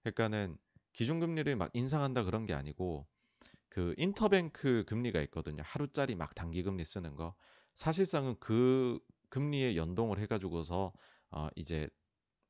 [0.01, 0.57] 그러니까는
[0.93, 3.07] 기준금리를 막 인상한다 그런 게 아니고
[3.71, 5.63] 그 인터뱅크 금리가 있거든요.
[5.65, 7.35] 하루짜리 막 단기 금리 쓰는 거.
[7.75, 10.93] 사실상은 그 금리에 연동을 해가지고서
[11.31, 11.89] 어 이제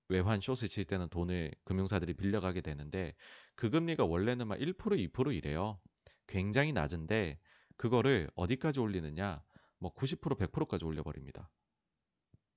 [0.10, 3.16] 외환 숏을 칠 때는 돈을 금융사들이 빌려가게 되는데
[3.56, 4.76] 그 금리가 원래는 막 1%
[5.12, 5.80] 2% 이래요.
[6.28, 7.40] 굉장히 낮은데
[7.78, 9.44] 그거를 어디까지 올리느냐?
[9.80, 11.50] 뭐 90% 100%까지 올려버립니다.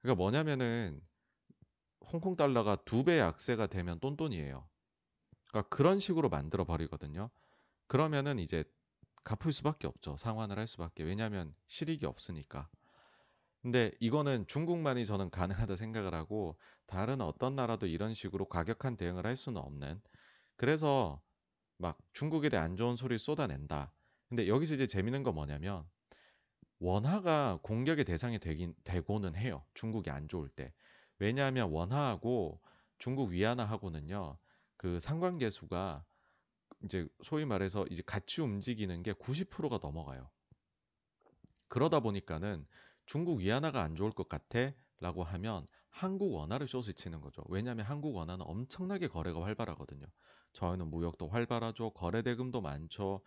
[0.02, 1.00] 그러니까 뭐냐면은
[2.12, 4.68] 홍콩 달러가 두 배 약세가 되면 똔똔이에요.
[5.48, 7.30] 그러니까 그런 식으로 만들어 버리거든요.
[7.86, 8.64] 그러면은 이제
[9.24, 10.16] 갚을 수밖에 없죠.
[10.16, 11.02] 상환을 할 수밖에.
[11.04, 12.68] 왜냐하면 실익이 없으니까.
[13.62, 19.36] 근데 이거는 중국만이 저는 가능하다 생각을 하고 다른 어떤 나라도 이런 식으로 과격한 대응을 할
[19.36, 20.02] 수는 없는.
[20.56, 21.22] 그래서
[21.78, 23.92] 막 중국에 대해 안 좋은 소리 쏟아낸다.
[24.28, 25.86] 근데 여기서 이제 재밌는 거 뭐냐면
[26.78, 29.64] 원화가 공격의 대상이 되긴 되고는 해요.
[29.72, 30.74] 중국이 안 좋을 때.
[31.18, 32.60] 왜냐하면 원화하고
[32.98, 34.36] 중국 위안화하고는요.
[34.76, 36.04] 그 상관계수가
[36.84, 40.30] 이제 소위 말해서 이제 같이 움직이는 게 90%가 넘어가요.
[41.68, 42.66] 그러다 보니까는
[43.06, 47.42] 중국 위안화가 안 좋을 것 같아 라고 하면 한국 원화를 숏을 치는 거죠.
[47.48, 50.06] 왜냐하면 한국 원화는 엄청나게 거래가 활발하거든요.
[50.52, 51.90] 저희는 무역도 활발하죠.
[51.90, 53.20] 거래 대금도 많죠.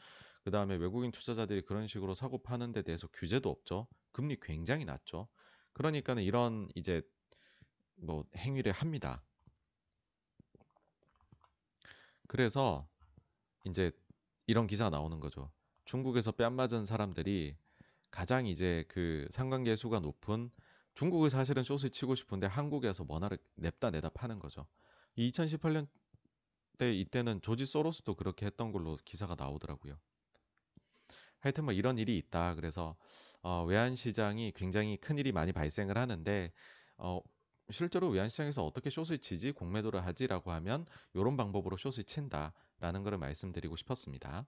[0.43, 3.87] 그 다음에 외국인 투자자들이 그런 식으로 사고 파는 데 대해서 규제도 없죠.
[4.11, 5.27] 금리 굉장히 낮죠.
[5.73, 7.01] 그러니까는 이런 이제
[7.95, 9.23] 뭐 행위를 합니다.
[12.27, 12.87] 그래서
[13.67, 13.91] 이제
[14.47, 15.51] 이런 기사가 나오는 거죠.
[15.85, 17.55] 중국에서 뺨 맞은 사람들이
[18.11, 20.49] 가장 이제 그 상관계 수가 높은
[20.95, 24.65] 중국을 사실은 숏을 치고 싶은데 한국에서 원화를 냅다 내다 파는 거죠.
[25.17, 25.87] 2018년
[26.77, 29.97] 때 이때는 조지 소로스도 그렇게 했던 걸로 기사가 나오더라고요.
[31.39, 32.55] 하여튼 뭐 이런 일이 있다.
[32.55, 32.95] 그래서
[33.41, 36.51] 어, 외환 시장이 굉장히 큰 일이 많이 발생을 하는데
[36.97, 37.21] 어,
[37.69, 43.17] 실제로 외환 시장에서 어떻게 숏을 치지 공매도를 하지라고 하면 이런 방법으로 숏을 친다 라는 것을
[43.17, 44.47] 말씀드리고 싶었습니다.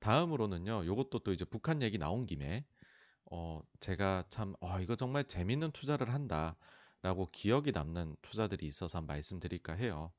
[0.00, 0.86] 다음으로는요.
[0.86, 2.64] 요것도 또 이제 북한 얘기 나온 김에
[3.30, 6.56] 어 제가 참 어, 이거 정말 재밌는 투자를 한다
[7.02, 10.12] 라고 기억이 남는 투자들이 있어서 한 말씀드릴까 해요.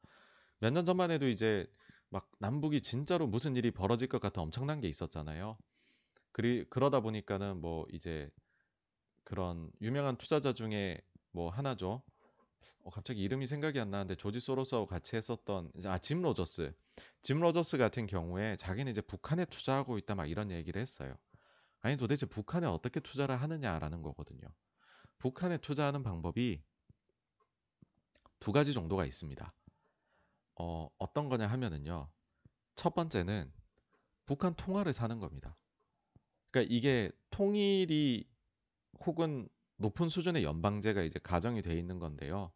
[0.60, 1.68] 몇 년 전만 해도 이제
[2.10, 5.58] 막 남북이 진짜로 무슨 일이 벌어질 것 같은 엄청난 게 있었잖아요.
[6.34, 8.30] 그리 그러다 보니까는 뭐 이제
[9.24, 11.00] 그런 유명한 투자자 중에
[11.32, 12.04] 뭐 하나죠.
[12.84, 16.74] 어, 갑자기 이름이 생각이 안 나는데 조지 소로스하고 같이 했었던 아 짐 로저스,
[17.22, 21.16] 짐 로저스 같은 경우에 자기는 이제 북한에 투자하고 있다 막 이런 얘기를 했어요.
[21.82, 24.48] 아니 도대체 북한에 어떻게 투자를 하느냐라는 거거든요.
[25.18, 26.62] 북한에 투자하는 방법이
[28.40, 29.54] 두 가지 정도가 있습니다.
[30.56, 32.10] 어, 어떤 거냐 하면은요.
[32.76, 33.52] 첫 번째는
[34.26, 35.56] 북한 통화를 사는 겁니다.
[36.50, 38.28] 그러니까 이게 통일이
[39.06, 39.48] 혹은
[39.82, 42.52] 높은 수준의 연방제가 이제 가정이 돼 있는 건데요.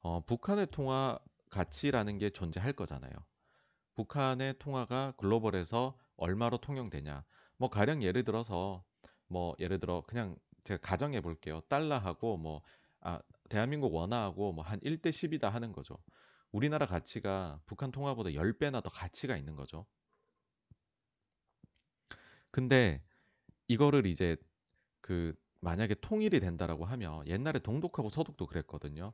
[0.00, 1.18] 어, 북한의 통화
[1.50, 3.12] 가치라는 게 존재할 거잖아요.
[3.94, 7.24] 북한의 통화가 글로벌에서 얼마로 통용되냐.
[7.58, 8.84] 뭐 가령 예를 들어서
[9.28, 11.60] 뭐 예를 들어 그냥 제가 가정해 볼게요.
[11.68, 12.62] 달러하고 뭐
[13.00, 15.98] 아, 대한민국 원화하고 뭐 한 1대 10이다 하는 거죠.
[16.52, 19.86] 우리나라 가치가 북한 통화보다 10배나 더 가치가 있는 거죠.
[22.50, 23.02] 근데
[23.68, 24.36] 이거를 이제
[25.00, 29.12] 그 만약에 통일이 된다라고 하면 옛날에 동독하고 서독도 그랬거든요.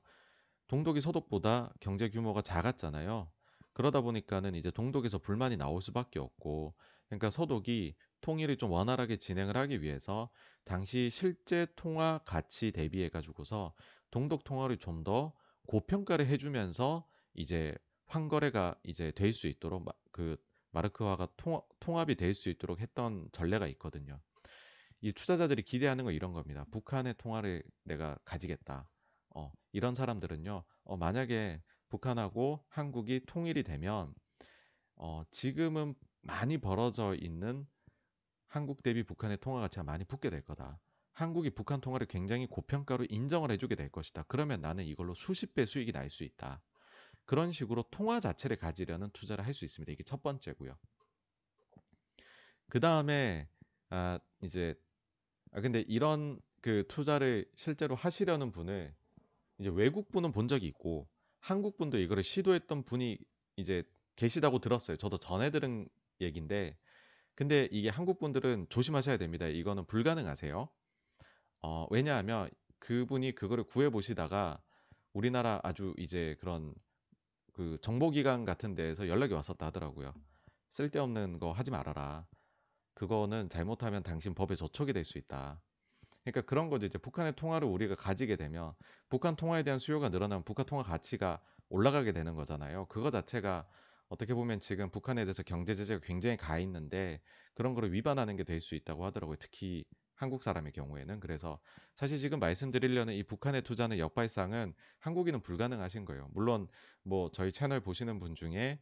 [0.68, 3.30] 동독이 서독보다 경제 규모가 작았잖아요.
[3.72, 6.74] 그러다 보니까는 이제 동독에서 불만이 나올 수밖에 없고,
[7.09, 10.30] 그러니까 서독이 통일을 좀 원활하게 진행을 하기 위해서
[10.64, 13.74] 당시 실제 통화 가치 대비해 가지고서
[14.11, 15.33] 동독 통화를 좀 더
[15.66, 17.74] 고평가를 해주면서 이제
[18.07, 20.37] 환거래가 이제 될 수 있도록 그
[20.70, 24.20] 마르크화가 통합, 통합이 될 수 있도록 했던 전례가 있거든요.
[25.04, 26.64] 이 투자자들이 기대하는 건 이런 겁니다.
[26.70, 28.88] 북한의 통화를 내가 가지겠다.
[29.34, 34.14] 어, 이런 사람들은요, 어, 만약에 북한하고 한국이 통일이 되면,
[34.96, 37.66] 어, 지금은 많이 벌어져 있는
[38.48, 40.80] 한국 대비 북한의 통화 가치가 많이 붙게 될 거다.
[41.12, 44.24] 한국이 북한 통화를 굉장히 고평가로 인정을 해주게 될 것이다.
[44.26, 46.62] 그러면 나는 이걸로 수십 배 수익이 날 수 있다.
[47.26, 49.92] 그런 식으로 통화 자체를 가지려는 투자를 할 수 있습니다.
[49.92, 50.74] 이게 첫 번째고요.
[52.70, 53.50] 그 다음에
[53.90, 54.74] 아, 이제
[55.54, 58.92] 아, 근데 이런 그 투자를 실제로 하시려는 분을
[59.58, 63.18] 이제 외국 분은 본 적이 있고 한국 분도 이거를 시도했던 분이
[63.56, 63.84] 이제
[64.16, 64.96] 계시다고 들었어요.
[64.96, 65.88] 저도 전해 들은
[66.20, 66.76] 얘기인데
[67.36, 69.46] 근데 이게 한국 분들은 조심하셔야 됩니다.
[69.46, 70.68] 이거는 불가능하세요.
[71.62, 74.60] 어, 왜냐하면 그분이 그거를 구해 보시다가
[75.12, 76.74] 우리나라 아주 이제 그런
[77.52, 80.12] 그 정보기관 같은 데에서 연락이 왔었다 하더라고요.
[80.70, 82.26] 쓸데없는 거 하지 말아라.
[82.94, 85.61] 그거는 잘못하면 당신 법에 저촉이 될 수 있다.
[86.24, 86.87] 그러니까 그런 거죠.
[86.87, 88.74] 이제 북한의 통화를 우리가 가지게 되면
[89.09, 92.87] 북한 통화에 대한 수요가 늘어나면 북한 통화 가치가 올라가게 되는 거잖아요.
[92.87, 93.66] 그거 자체가
[94.09, 97.20] 어떻게 보면 지금 북한에 대해서 경제 제재가 굉장히 가 있는데
[97.54, 99.37] 그런 거를 위반하는 게 될 수 있다고 하더라고요.
[99.38, 101.59] 특히 한국 사람의 경우에는 그래서
[101.96, 106.28] 사실 지금 말씀드리려는 이 북한에 투자는 역발상은 한국인은 불가능하신 거예요.
[106.33, 106.68] 물론
[107.02, 108.80] 뭐 저희 채널 보시는 분 중에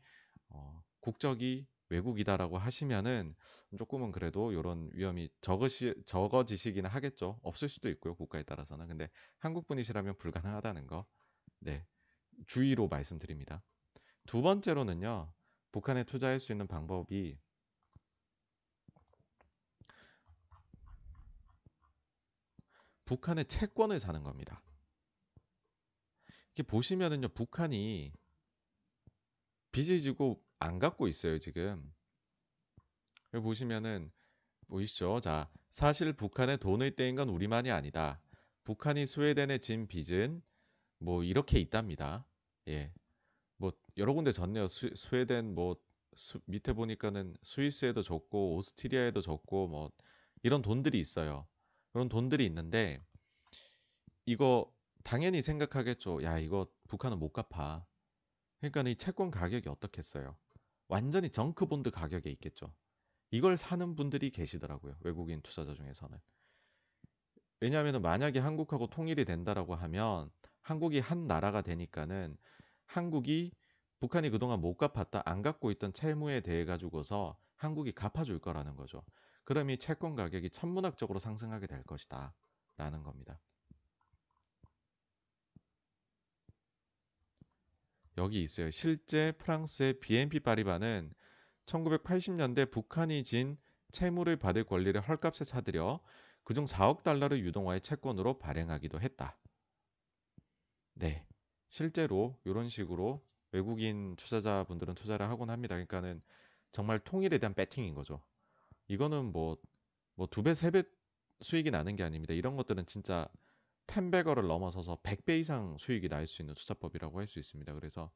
[0.51, 3.35] 어, 국적이 외국이다라고 하시면은
[3.77, 7.39] 조금은 그래도 이런 위험이 적으시, 적어지시기는 하겠죠.
[7.43, 8.15] 없을 수도 있고요.
[8.15, 8.89] 국가에 따라서는.
[8.89, 11.07] 근데 한국 분이시라면 불가능하다는 거.
[11.61, 11.87] 네.
[12.47, 13.63] 주의로 말씀드립니다.
[14.27, 15.33] 두 번째로는요.
[15.71, 17.39] 북한에 투자할 수 있는 방법이
[23.05, 24.63] 북한의 채권을 사는 겁니다.
[26.55, 28.13] 이렇게 보시면은요, 북한이
[29.73, 31.93] 빚을 지고 안 갚고 있어요, 지금.
[33.35, 34.13] 여기 보시면은
[34.69, 35.21] 보이시죠?
[35.21, 38.21] 자, 사실 북한의 돈을 떼인 건 우리만이 아니다.
[38.63, 40.41] 북한이 스웨덴에 진 빚은
[41.01, 42.25] 뭐 이렇게 있답니다.
[42.69, 42.93] 예.
[43.57, 44.69] 뭐 여러 군데 졌네요.
[44.69, 45.77] 스, 스웨덴 뭐
[46.15, 49.91] 스, 밑에 보니까는 스위스에도 졌고 오스트리아에도 졌고 뭐
[50.45, 51.45] 이런 돈들이 있어요.
[51.93, 53.01] 그런 돈들이 있는데
[54.27, 54.73] 이거
[55.03, 56.23] 당연히 생각하겠죠.
[56.23, 57.85] 야, 이거 북한은 못 갚아.
[58.61, 60.37] 그러니까 이 채권 가격이 어떻겠어요?
[60.93, 62.71] 완전히 정크 본드 가격에 있겠죠.
[63.31, 64.95] 이걸 사는 분들이 계시더라고요.
[65.01, 66.19] 외국인 투자자 중에서는.
[67.61, 72.37] 왜냐하면 만약에 한국하고 통일이 된다라고 하면 한국이 한 나라가 되니까는
[72.85, 73.53] 한국이
[74.01, 79.03] 북한이 그동안 못 갚았다 안 갚고 있던 채무에 대해 가지고서 한국이 갚아줄 거라는 거죠.
[79.45, 82.35] 그럼 이 채권 가격이 천문학적으로 상승하게 될 것이다
[82.77, 83.41] 라는 겁니다.
[88.23, 88.71] 여기 있어요.
[88.71, 91.13] 실제 프랑스의 BNP 파리바는
[91.67, 93.59] 1980년대 북한이 진
[93.91, 96.01] 채무를 받을 권리를 헐값에 사들여
[96.45, 99.37] 그중 4억 달러를 유동화의 채권으로 발행하기도 했다.
[100.95, 101.27] 네.
[101.69, 105.75] 실제로 이런 식으로 외국인 투자자분들은 투자를 하곤 합니다.
[105.75, 106.23] 그러니까는
[106.73, 108.23] 정말 통일에 대한 배팅인 거죠.
[108.89, 109.59] 이거는 뭐,
[110.17, 110.85] 뭐 두 배, 세 배
[111.43, 112.35] 수익이 나는 게 아닙니다.
[112.35, 113.29] 이런 것들은 진짜
[113.87, 117.75] 10배거를 넘어서서 100배 이상 수익이 날 수 있는 투자법이라고 할 수 있습니다.
[117.75, 118.11] 그래서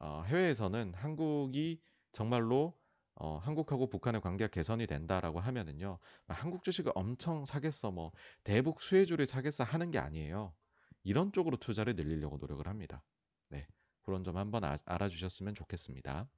[0.00, 1.80] 어, 해외에서는 한국이
[2.12, 2.78] 정말로
[3.14, 9.64] 어, 한국하고 북한의 관계가 개선이 된다라고 하면은요, 한국 주식을 엄청 사겠어, 뭐 대북 수혜주를 사겠어
[9.64, 10.54] 하는 게 아니에요.
[11.04, 13.02] 이런 쪽으로 투자를 늘리려고 노력을 합니다.
[13.48, 13.66] 네,
[14.02, 16.28] 그런 점 한번 아, 알아주셨으면 좋겠습니다.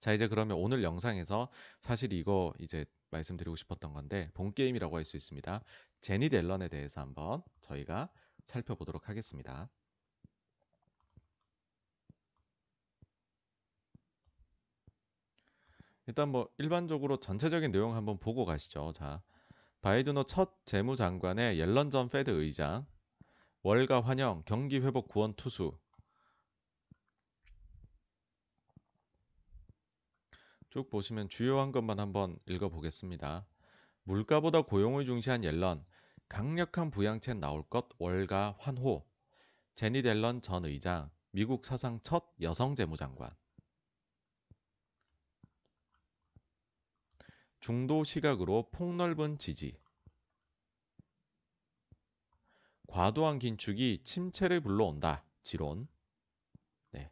[0.00, 1.48] 자, 이제 그러면 오늘 영상에서
[1.80, 5.62] 사실 이거 이제 말씀드리고 싶었던 건데 본 게임이라고 할 수 있습니다.
[6.00, 8.08] 제니 델런에 대해서 한번 저희가
[8.44, 9.68] 살펴보도록 하겠습니다.
[16.06, 18.92] 일단 뭐 일반적으로 전체적인 내용 한번 보고 가시죠.
[18.94, 19.22] 자,
[19.82, 22.86] 바이든 후첫 재무장관의 옐런 전 페드 의장,
[23.62, 25.78] 월가 환영, 경기 회복 구원 투수.
[30.70, 33.46] 쭉 보시면 주요한 것만 한번 읽어보겠습니다.
[34.04, 35.84] 물가보다 고용을 중시한 옐런,
[36.28, 39.06] 강력한 부양책 나올 것 월가 환호,
[39.74, 43.34] 제니 델런 전 의장, 미국 사상 첫 여성 재무장관.
[47.60, 49.78] 중도 시각으로 폭넓은 지지.
[52.86, 55.24] 과도한 긴축이 침체를 불러온다.
[55.42, 55.88] 지론.
[56.92, 57.10] 네.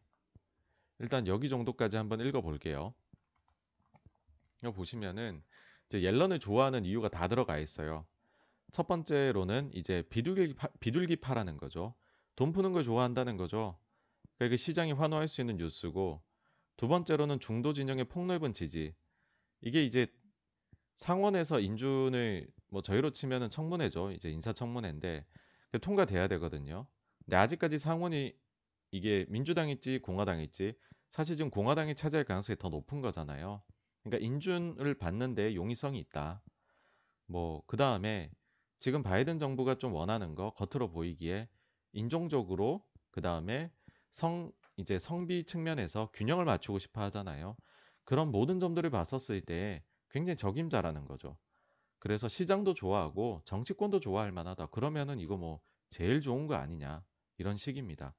[0.98, 2.94] 일단 여기 정도까지 한번 읽어볼게요.
[4.74, 5.42] 보시면은
[5.86, 8.06] 이제 옐런을 좋아하는 이유가 다 들어가 있어요.
[8.72, 11.94] 첫 번째로는 이제 비둘기 비둘기파라는 거죠.
[12.34, 13.78] 돈 푸는 걸 좋아한다는 거죠.
[14.38, 16.22] 그러니까 시장이 환호할 수 있는 뉴스고
[16.76, 18.94] 두 번째로는 중도 진영의 폭넓은 지지.
[19.62, 20.06] 이게 이제
[20.96, 24.12] 상원에서 인준을 뭐 저희로 치면은 청문회죠.
[24.12, 25.24] 이제 인사청문회인데
[25.80, 26.86] 통과돼야 되거든요.
[27.24, 28.34] 근데 아직까지 상원이
[28.90, 30.74] 이게 민주당일지 공화당일지
[31.10, 33.62] 사실 지금 공화당이 차지할 가능성이 더 높은 거잖아요.
[34.06, 36.42] 그러니까 인준을 받는데 용이성이 있다.
[37.26, 38.30] 뭐 그 다음에
[38.78, 41.48] 지금 바이든 정부가 좀 원하는 거 겉으로 보이기에
[41.92, 43.72] 인종적으로 그 다음에
[44.10, 47.56] 성 이제 성비 측면에서 균형을 맞추고 싶어 하잖아요.
[48.04, 51.38] 그런 모든 점들을 봤었을 때 굉장히 적임자라는 거죠.
[51.98, 54.66] 그래서 시장도 좋아하고 정치권도 좋아할 만하다.
[54.68, 57.04] 그러면은 이거 뭐 제일 좋은 거 아니냐
[57.38, 58.14] 이런 식입니다.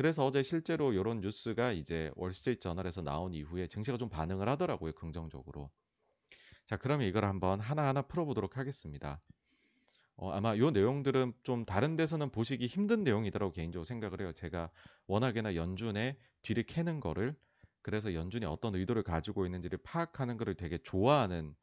[0.00, 5.70] 그래서 어제 실제로 이런 뉴스가 이제 월스트리트 저널에서 나온 이후에 증시가 좀 반응을 하더라고요 긍정적으로.
[6.64, 9.20] 자 그러면 이걸 한번 하나하나 풀어보도록 하겠습니다.
[10.16, 14.32] 어, 아마 이 내용들은 좀 다른 데서는 보시기 힘든 내용이다라고 개인적으로 생각을 해요.
[14.32, 14.70] 제가
[15.06, 17.36] 워낙에나 연준의 뒤를 캐는 거를
[17.82, 21.54] 그래서 연준이 어떤 의도를 가지고 있는지를 파악하는 것을 되게 좋아하는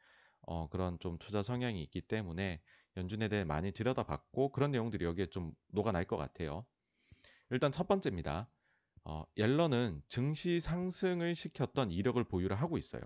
[0.42, 2.62] 어, 그런 좀 투자 성향이 있기 때문에
[2.98, 6.68] 연준에 대해 많이 들여다봤고 그런 내용들이 여기에 좀 녹아날 것 같아요.
[7.50, 8.50] 일단 첫 번째입니다.
[9.04, 13.02] 어, 옐런은 증시 상승을 시켰던 이력을 보유를 하고 있어요.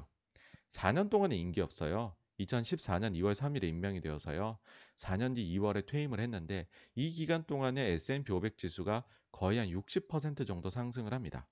[0.72, 2.16] 4년 동안의 임기 없어요.
[2.40, 4.58] 2014년 2월 3일에 임명이 되어서요.
[4.98, 10.70] 4년 뒤 2월에 퇴임을 했는데 이 기간 동안에 S&P 500 지수가 거의 한 60% 정도
[10.70, 11.48] 상승을 합니다.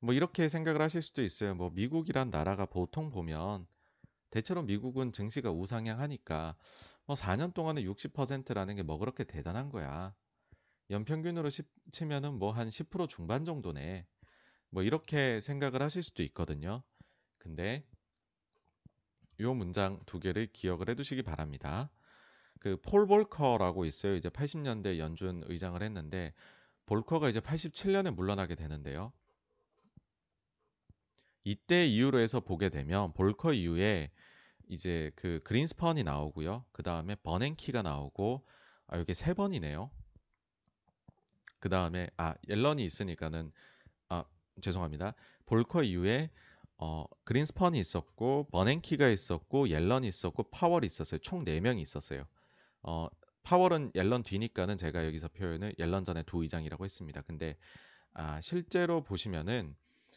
[0.00, 1.54] 뭐 이렇게 생각을 하실 수도 있어요.
[1.54, 3.66] 뭐 미국이란 나라가 보통 보면
[4.30, 6.56] 대체로 미국은 증시가 우상향하니까
[7.06, 10.14] 뭐 4년 동안에 60%라는 게 뭐 그렇게 대단한 거야.
[10.90, 11.50] 연평균으로
[11.92, 14.06] 치면은 뭐 한 10% 중반 정도네.
[14.70, 16.82] 뭐 이렇게 생각을 하실 수도 있거든요.
[17.38, 17.84] 근데
[19.40, 21.90] 요 문장 두 개를 기억을 해 두시기 바랍니다.
[22.60, 24.16] 그 폴 볼커라고 있어요.
[24.16, 26.32] 이제 80년대 연준 의장을 했는데
[26.86, 29.12] 볼커가 이제 87년에 물러나게 되는데요.
[31.44, 34.10] 이때 이후로 해서 보게 되면 볼커 이후에
[34.68, 36.64] 이제 그 그린스펀이 나오고요.
[36.72, 38.46] 그 다음에 버냉키가 나오고
[38.86, 39.90] 아 이게 세 번이네요.
[41.64, 43.50] 그 다음에 아 옐런이 있으니까는
[44.10, 44.26] 아
[44.60, 45.14] 죄송합니다.
[45.46, 46.28] 볼커 이후에
[46.76, 51.20] 어 그린스펀이 있었고 버냉키가 있었고 옐런이 있었고 파월이 있었어요.
[51.22, 52.26] 총 4명이 있었어요.
[52.82, 53.08] 어
[53.44, 57.22] 파월은 옐런 뒤니까는 제가 여기서 표현을 옐런 전에 두 의장이라고 했습니다.
[57.22, 57.56] 근데
[58.12, 59.74] 아 실제로 보시면은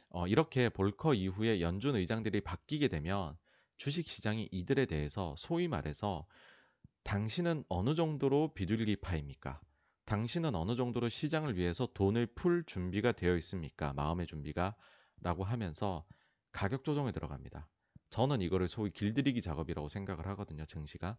[0.09, 3.37] 어 이렇게 볼커 이후에 연준 의장들이 바뀌게 되면
[3.77, 6.27] 주식 시장이 이들에 대해서 소위 말해서
[7.03, 9.61] 당신은 어느 정도로 비둘기파입니까?
[10.07, 13.91] 당신은 어느 정도로 시장을 위해서 돈을 풀 준비가 되어 있습니까?
[13.93, 14.73] 마음의 준비가
[15.21, 16.05] 라고 하면서
[16.53, 17.67] 가격 조정에 들어갑니다.
[18.09, 20.65] 저는 이거를 소위 길들이기 작업이라고 생각을 하거든요.
[20.65, 21.17] 증시가.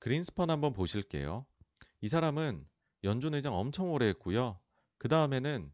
[0.00, 1.46] 그린스펀 한번 보실게요.
[2.02, 2.66] 이 사람은
[3.04, 4.60] 연준 의장 엄청 오래 했고요.
[4.98, 5.72] 그 다음에는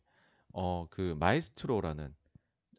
[0.53, 2.14] 어 그 마에스트로라는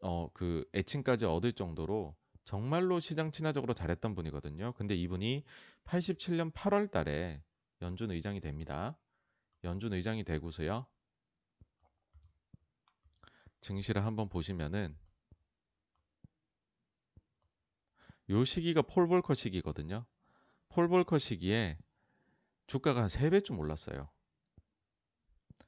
[0.00, 4.72] 어 그 애칭까지 얻을 정도로 정말로 시장 친화적으로 잘했던 분이거든요.
[4.72, 5.44] 근데 이분이
[5.84, 7.42] 87년 8월 달에
[7.82, 8.96] 연준 의장이 됩니다.
[9.64, 10.86] 연준 의장이 되고서요.
[13.60, 14.96] 증시를 한번 보시면은
[18.30, 20.06] 요 시기가 폴볼커 시기거든요.
[20.68, 21.76] 폴볼커 시기에
[22.66, 24.08] 주가가 한 3배쯤 올랐어요.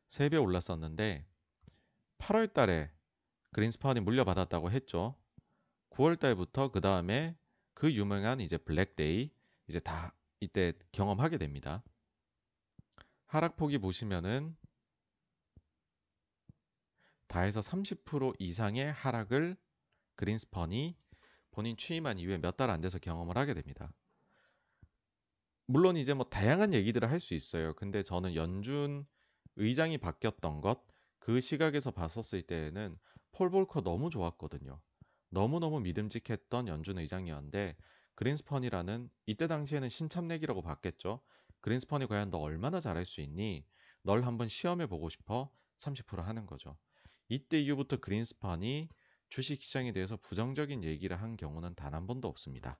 [0.08, 1.26] 3배 올랐었는데
[2.18, 2.90] 8월 달에
[3.52, 5.16] 그린스파운이 물려받았다고 했죠.
[5.90, 7.36] 9월 달부터 그 다음에
[7.74, 9.30] 그 유명한 이제 블랙데이
[9.68, 11.82] 이제 다 이때 경험하게 됩니다.
[13.34, 14.56] 하락폭이 보시면은
[17.28, 19.56] 다 해서 30% 이상의 하락을
[20.16, 20.96] 그린스펀이
[21.50, 23.92] 본인 취임한 이후에 몇 달 안 돼서 경험을 하게 됩니다.
[25.66, 27.74] 물론 이제 뭐 다양한 얘기들을 할 수 있어요.
[27.74, 29.06] 근데 저는 연준
[29.56, 30.82] 의장이 바뀌었던 것,
[31.18, 32.98] 그 시각에서 봤었을 때에는
[33.32, 34.80] 폴 볼커 너무 좋았거든요.
[35.30, 37.76] 너무너무 믿음직했던 연준 의장이었는데
[38.14, 41.20] 그린스펀이라는 이때 당시에는 신참내기라고 봤겠죠.
[41.64, 43.64] 그린스펀이 과연 너 얼마나 잘할 수 있니?
[44.02, 45.50] 널 한번 시험해 보고 싶어?
[45.78, 46.76] 30% 하는 거죠.
[47.30, 48.90] 이때 이후부터 그린스펀이
[49.30, 52.78] 주식시장에 대해서 부정적인 얘기를 한 경우는 단 한 번도 없습니다.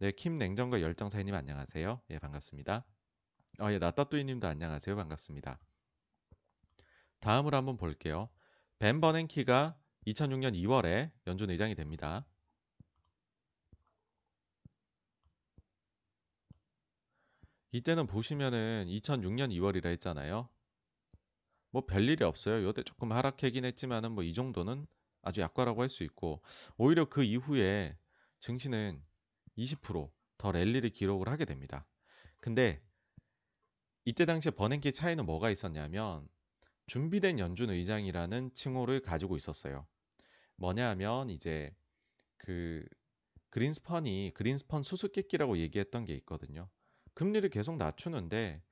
[0.00, 2.02] 네, 킴 냉정과 열정사님 안녕하세요.
[2.10, 2.84] 예, 반갑습니다.
[3.60, 4.96] 아, 예, 나따뚜이님도 안녕하세요.
[4.96, 5.60] 반갑습니다.
[7.20, 8.28] 다음으로 한번 볼게요.
[8.80, 9.78] 벤 버냉키가
[10.08, 12.26] 2006년 2월에 연준 의장이 됩니다.
[17.74, 20.48] 이때는 보시면은 2006년 2월이라 했잖아요.
[21.72, 22.64] 뭐 별일이 없어요.
[22.64, 24.86] 요때 조금 하락하긴 했지만은 뭐 이 정도는
[25.22, 26.40] 아주 약과라고 할 수 있고
[26.76, 27.98] 오히려 그 이후에
[28.38, 29.02] 증시는
[29.58, 31.84] 20%더 랠리를 기록을 하게 됩니다.
[32.40, 32.80] 근데
[34.04, 36.28] 이때 당시에 버냉키 차이는 뭐가 있었냐면
[36.86, 39.84] 준비된 연준 의장이라는 칭호를 가지고 있었어요.
[40.58, 41.74] 뭐냐 하면 이제
[42.38, 42.84] 그
[43.50, 46.68] 그린스펀이 그린스펀 수수께끼라고 얘기했던 게 있거든요.
[47.14, 48.62] 금리를 계속 낮추는데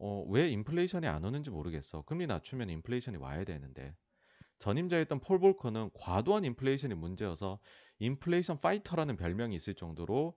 [0.00, 2.02] 어, 왜 인플레이션이 안 오는지 모르겠어.
[2.02, 3.94] 금리 낮추면 인플레이션이 와야 되는데.
[4.58, 7.58] 전임자였던 폴 볼커는 과도한 인플레이션이 문제여서
[7.98, 10.36] 인플레이션 파이터라는 별명이 있을 정도로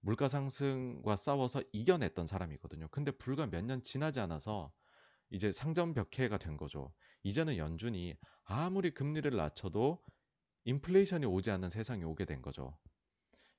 [0.00, 2.88] 물가 상승과 싸워서 이겨냈던 사람이거든요.
[2.90, 4.72] 근데 불과 몇 년 지나지 않아서
[5.30, 6.92] 이제 상전벽해가 된 거죠.
[7.22, 10.02] 이제는 연준이 아무리 금리를 낮춰도
[10.64, 12.76] 인플레이션이 오지 않는 세상이 오게 된 거죠.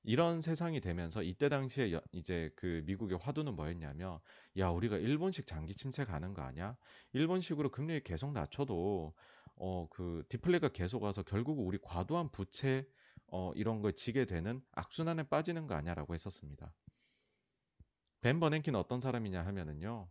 [0.04, 4.18] 이런 세상이 되면서 이때 당시에 이제 그 미국의 화두는 뭐였냐면
[4.58, 6.76] 야 우리가 일본식 장기 침체 가는 거 아니야?
[7.12, 9.14] 일본식으로 금리 계속 낮춰도
[9.56, 12.86] 어 그 디플레가 계속 와서 결국 우리 과도한 부채
[13.28, 16.72] 어 이런 걸 지게 되는 악순환에 빠지는 거 아니야라고 했었습니다.
[18.20, 20.08] 벤 버냉키는 어떤 사람이냐 하면은요.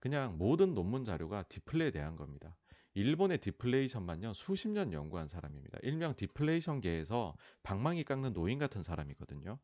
[0.00, 2.56] 그냥 모든 논문 자료가 디플레에 대한 겁니다.
[2.98, 5.78] 일본의 디플레이션만요 수십 년 연구한 사람입니다.
[5.82, 9.56] 일명 디플레이션계에서 방망이 깎는 노인 같은 사람이거든요.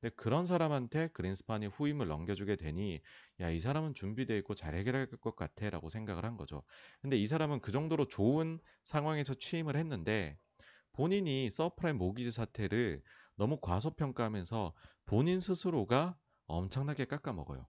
[0.00, 3.02] 근데 그런 사람한테 그린스판이 후임을 넘겨주게 되니
[3.40, 6.62] 야 이 사람은 준비되어 있고 잘 해결할 것 같아라고 생각을 한 거죠.
[7.02, 10.38] 근데 이 사람은 그 정도로 좋은 상황에서 취임을 했는데
[10.92, 13.02] 본인이 서브프라임 모기지 사태를
[13.36, 14.72] 너무 과소평가하면서
[15.04, 16.16] 본인 스스로가
[16.46, 17.66] 엄청나게 깎아먹어요.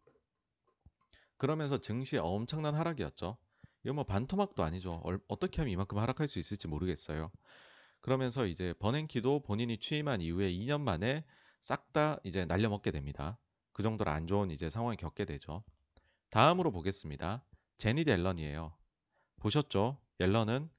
[1.35, 3.37] 그러면서 증시에 엄청난 하락이었죠.
[3.83, 5.01] 이거 뭐 반토막도 아니죠.
[5.27, 7.31] 어떻게 하면 이만큼 하락할 수 있을지 모르겠어요.
[8.01, 11.25] 그러면서 이제 버냉키도 본인이 취임한 이후에 2년 만에
[11.61, 13.37] 싹 다 이제 날려먹게 됩니다.
[13.73, 15.63] 그 정도로 안 좋은 이제 상황을 겪게 되죠.
[16.29, 17.43] 다음으로 보겠습니다.
[17.77, 18.77] 제니 델런이에요.
[19.37, 19.97] 보셨죠?
[20.19, 20.69] 옐런은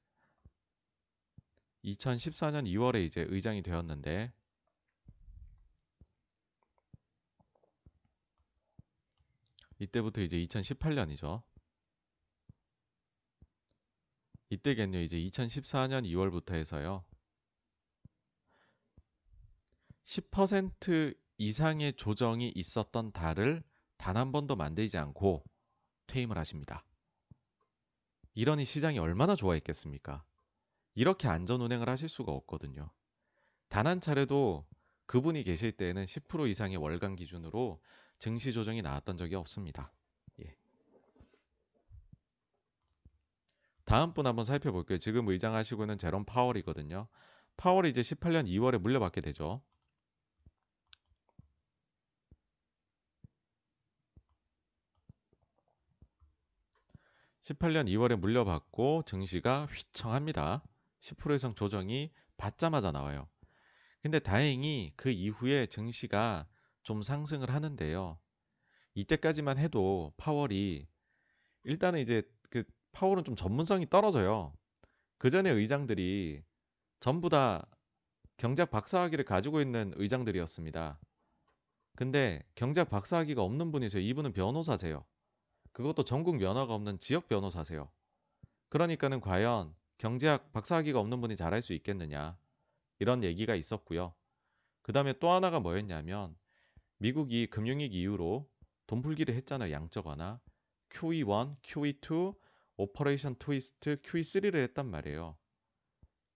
[1.83, 4.31] 2014년 2월에 이제 의장이 되었는데
[9.79, 11.41] 이때부터 이제 2018년이죠.
[14.51, 15.01] 이때겠요.
[15.01, 17.03] 이제 2014년 2월부터 해서요.
[20.05, 23.63] 10% 이상의 조정이 있었던 달을
[23.97, 25.43] 단 한 번도 만들지 않고
[26.07, 26.85] 퇴임을 하십니다.
[28.33, 30.23] 이러니 시장이 얼마나 좋아했겠습니까?
[30.95, 32.91] 이렇게 안전 운행을 하실 수가 없거든요.
[33.69, 34.67] 단 한 차례도
[35.05, 37.81] 그분이 계실 때에는 10% 이상의 월간 기준으로
[38.19, 39.93] 증시 조정이 나왔던 적이 없습니다.
[43.91, 44.99] 다음 분 한번 살펴볼게요.
[44.99, 47.09] 지금 의장하시고 있는 제롬 파월이거든요.
[47.57, 49.61] 파월이 이제 18년 2월에 물려받게 되죠.
[57.41, 60.63] (18년 2월에) 물려받고 증시가 휘청합니다
[61.01, 63.27] (10% 이상 조정이 받자마자 나와요)
[64.01, 66.47] 근데 다행히 그 이후에 증시가
[66.83, 68.17] 좀 상승을 하는데요
[68.93, 70.87] 이때까지만 해도 파월이
[71.63, 72.23] 일단은 이제
[72.91, 74.53] 파월은 좀 전문성이 떨어져요.
[75.17, 76.43] 그 전에 의장들이
[76.99, 77.65] 전부 다
[78.37, 80.99] 경제학 박사학위를 가지고 있는 의장들이었습니다.
[81.95, 84.01] 근데 경제학 박사학위가 없는 분이세요.
[84.01, 85.05] 이분은 변호사세요.
[85.73, 87.89] 그것도 전국 면허가 없는 지역 변호사세요.
[88.69, 92.37] 그러니까는 과연 경제학 박사학위가 없는 분이 잘할 수 있겠느냐.
[92.99, 94.13] 이런 얘기가 있었고요.
[94.81, 96.35] 그 다음에 또 하나가 뭐였냐면
[96.97, 98.49] 미국이 금융위기 이후로
[98.87, 99.71] 돈 풀기를 했잖아요.
[99.71, 100.39] 양적 완화.
[100.89, 102.35] QE1, QE2,
[102.81, 105.37] Operation Twist QE3를 했단 말이에요.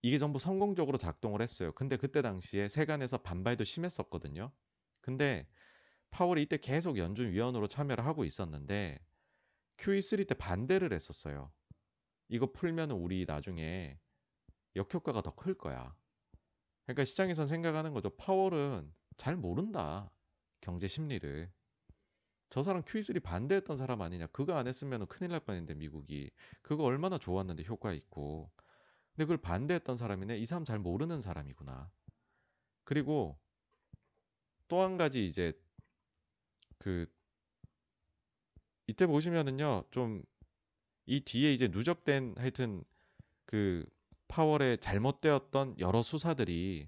[0.03, 1.71] 이게 전부 성공적으로 작동을 했어요.
[1.73, 4.51] 근데 그때 당시에 세간에서 반발도 심했었거든요.
[5.01, 5.47] 근데
[6.11, 8.99] 파월이 이때 계속 연준 위원으로 참여를 하고 있었는데
[9.77, 11.51] QE3 때 반대를 했었어요.
[12.29, 13.99] 이거 풀면 우리 나중에
[14.75, 15.95] 역효과가 더 클 거야.
[16.85, 18.09] 그러니까 시장에선 생각하는 거죠.
[18.17, 20.11] 파월은 잘 모른다.
[20.61, 21.51] 경제 심리를.
[22.49, 24.27] 저 사람 Q3 반대했던 사람 아니냐.
[24.27, 26.31] 그거 안 했으면 큰일 날 뻔했는데 미국이.
[26.61, 28.51] 그거 얼마나 좋았는데 효과 있고.
[29.13, 30.37] 근데 그걸 반대했던 사람이네.
[30.39, 31.91] 이 사람 잘 모르는 사람이구나.
[32.85, 33.37] 그리고
[34.67, 35.53] 또 한 가지 이제
[36.79, 37.07] 그
[38.87, 39.85] 이때 보시면은요.
[39.91, 40.23] 좀
[41.07, 42.83] 이 뒤에 이제 누적된 하여튼
[43.45, 43.85] 그
[44.29, 46.87] 파월에 잘못되었던 여러 수사들이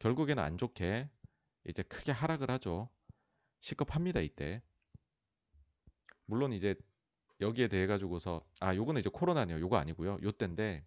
[0.00, 1.10] 결국에는 안 좋게
[1.68, 2.90] 이제 크게 하락을 하죠.
[3.60, 4.62] 시급합니다 이때.
[6.26, 6.74] 물론 이제
[7.40, 9.60] 여기에 대해 가지고서 아 요거는 이제 코로나네요.
[9.60, 10.18] 요거 아니고요.
[10.22, 10.84] 요 때인데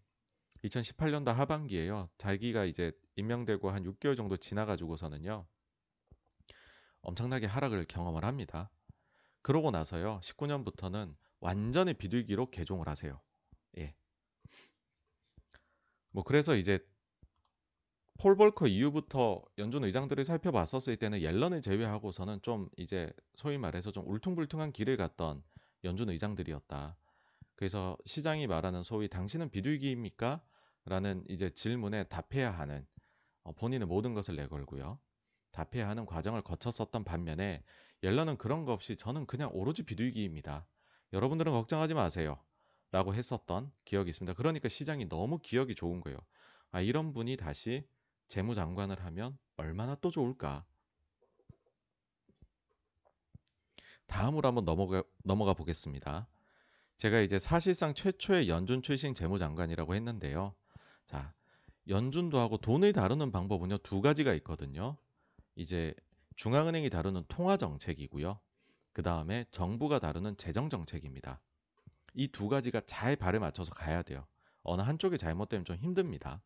[0.63, 2.09] 2018년도 하반기에요.
[2.17, 5.45] 자기가 이제 임명되고 한 6개월 정도 지나 가지고서는요.
[7.01, 8.69] 엄청나게 하락을 경험을 합니다.
[9.41, 10.19] 그러고 나서요.
[10.23, 13.21] 19년부터는 완전히 비둘기로 개종을 하세요.
[13.77, 13.95] 예.
[16.11, 16.79] 뭐 그래서 이제
[18.19, 24.71] 폴 볼커 이후부터 연준 의장들을 살펴봤었을 때는 옐런을 제외하고서는 좀 이제 소위 말해서 좀 울퉁불퉁한
[24.71, 25.43] 길을 갔던
[25.83, 26.97] 연준 의장들이었다.
[27.55, 30.41] 그래서 시장이 말하는 소위 당신은 비둘기입니까?
[30.85, 32.87] 라는 이제 질문에 답해야 하는
[33.43, 34.99] 어, 본인의 모든 것을 내걸고요.
[35.51, 37.63] 답해야 하는 과정을 거쳤었던 반면에
[38.01, 40.65] 옐런은 그런 거 없이 저는 그냥 오로지 비둘기입니다.
[41.13, 42.39] 여러분들은 걱정하지 마세요.
[42.91, 44.33] 라고 했었던 기억이 있습니다.
[44.33, 46.17] 그러니까 시장이 너무 기억이 좋은 거예요.
[46.71, 47.85] 아, 이런 분이 다시
[48.27, 50.65] 재무장관을 하면 얼마나 또 좋을까?
[54.07, 56.27] 다음으로 한번 넘어가, 넘어가 보겠습니다.
[56.97, 60.55] 제가 이제 사실상 최초의 연준 출신 재무장관이라고 했는데요.
[61.05, 61.33] 자,
[61.87, 64.97] 연준도 하고 돈을 다루는 방법은요, 두 가지가 있거든요.
[65.55, 65.95] 이제
[66.37, 68.39] 중앙은행이 다루는 통화정책이고요.
[68.93, 71.41] 그 다음에 정부가 다루는 재정정책입니다.
[72.15, 74.25] 이 두 가지가 잘 발을 맞춰서 가야 돼요.
[74.63, 76.41] 어느 한쪽이 잘못되면 좀 힘듭니다.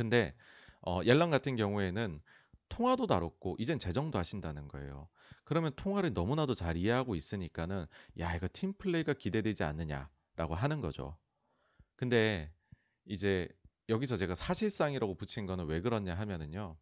[0.00, 0.34] 근데
[0.80, 2.22] 어, 옐런 같은 경우에는
[2.70, 5.08] 통화도 다뤘고 이젠 재정도 하신다는 거예요.
[5.44, 7.84] 그러면 통화를 너무나도 잘 이해하고 있으니까는
[8.20, 11.18] 야 이거 팀 플레이가 기대되지 않느냐라고 하는 거죠.
[11.96, 12.52] 근데
[13.06, 13.48] 이제
[13.90, 16.76] 여기서 제가 사실상이라고 붙인 거는 왜 그러냐 하면은요.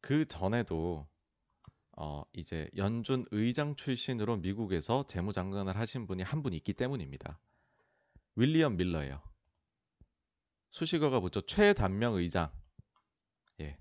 [0.00, 1.08] 그 전에도
[1.96, 7.40] 어 이제 연준 의장 출신으로 미국에서 재무장관을 하신 분이 한 분 있기 때문입니다.
[8.36, 9.22] 윌리엄 밀러예요.
[10.70, 11.42] 수식어가 붙죠.
[11.42, 12.50] 최단명 의장.
[13.60, 13.78] 예.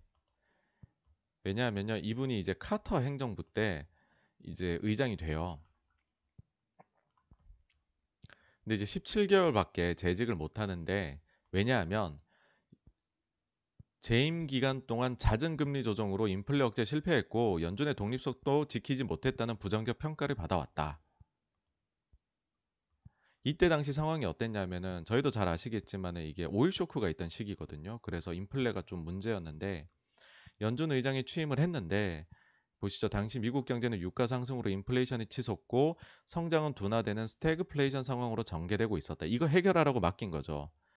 [1.43, 1.97] 왜냐하면요.
[1.97, 3.87] 이분이 이제 카터 행정부 때
[4.43, 5.59] 이제 의장이 돼요.
[8.63, 11.19] 근데 이제 17개월밖에 재직을 못 하는데
[11.51, 12.19] 왜냐하면
[14.01, 20.35] 재임 기간 동안 잦은 금리 조정으로 인플레 억제 실패했고 연준의 독립성도 지키지 못했다는 부정적 평가를
[20.35, 21.02] 받아왔다.
[23.45, 27.99] 이때 당시 상황이 어땠냐면은 저희도 잘 아시겠지만 이게 오일 쇼크가 있던 시기거든요.
[28.01, 29.87] 그래서 인플레가 좀 문제였는데
[30.61, 32.25] 연준 의장이 취임을 했는데
[32.79, 33.09] 보시죠.
[33.09, 39.25] 당시 미국 경제는 유가 상승으로 인플레이션이 치솟고 성장은 둔화되는 스태그플레이션 상황으로 전개되고 있었다.
[39.25, 40.69] 이거 해결하라고 맡긴 거죠.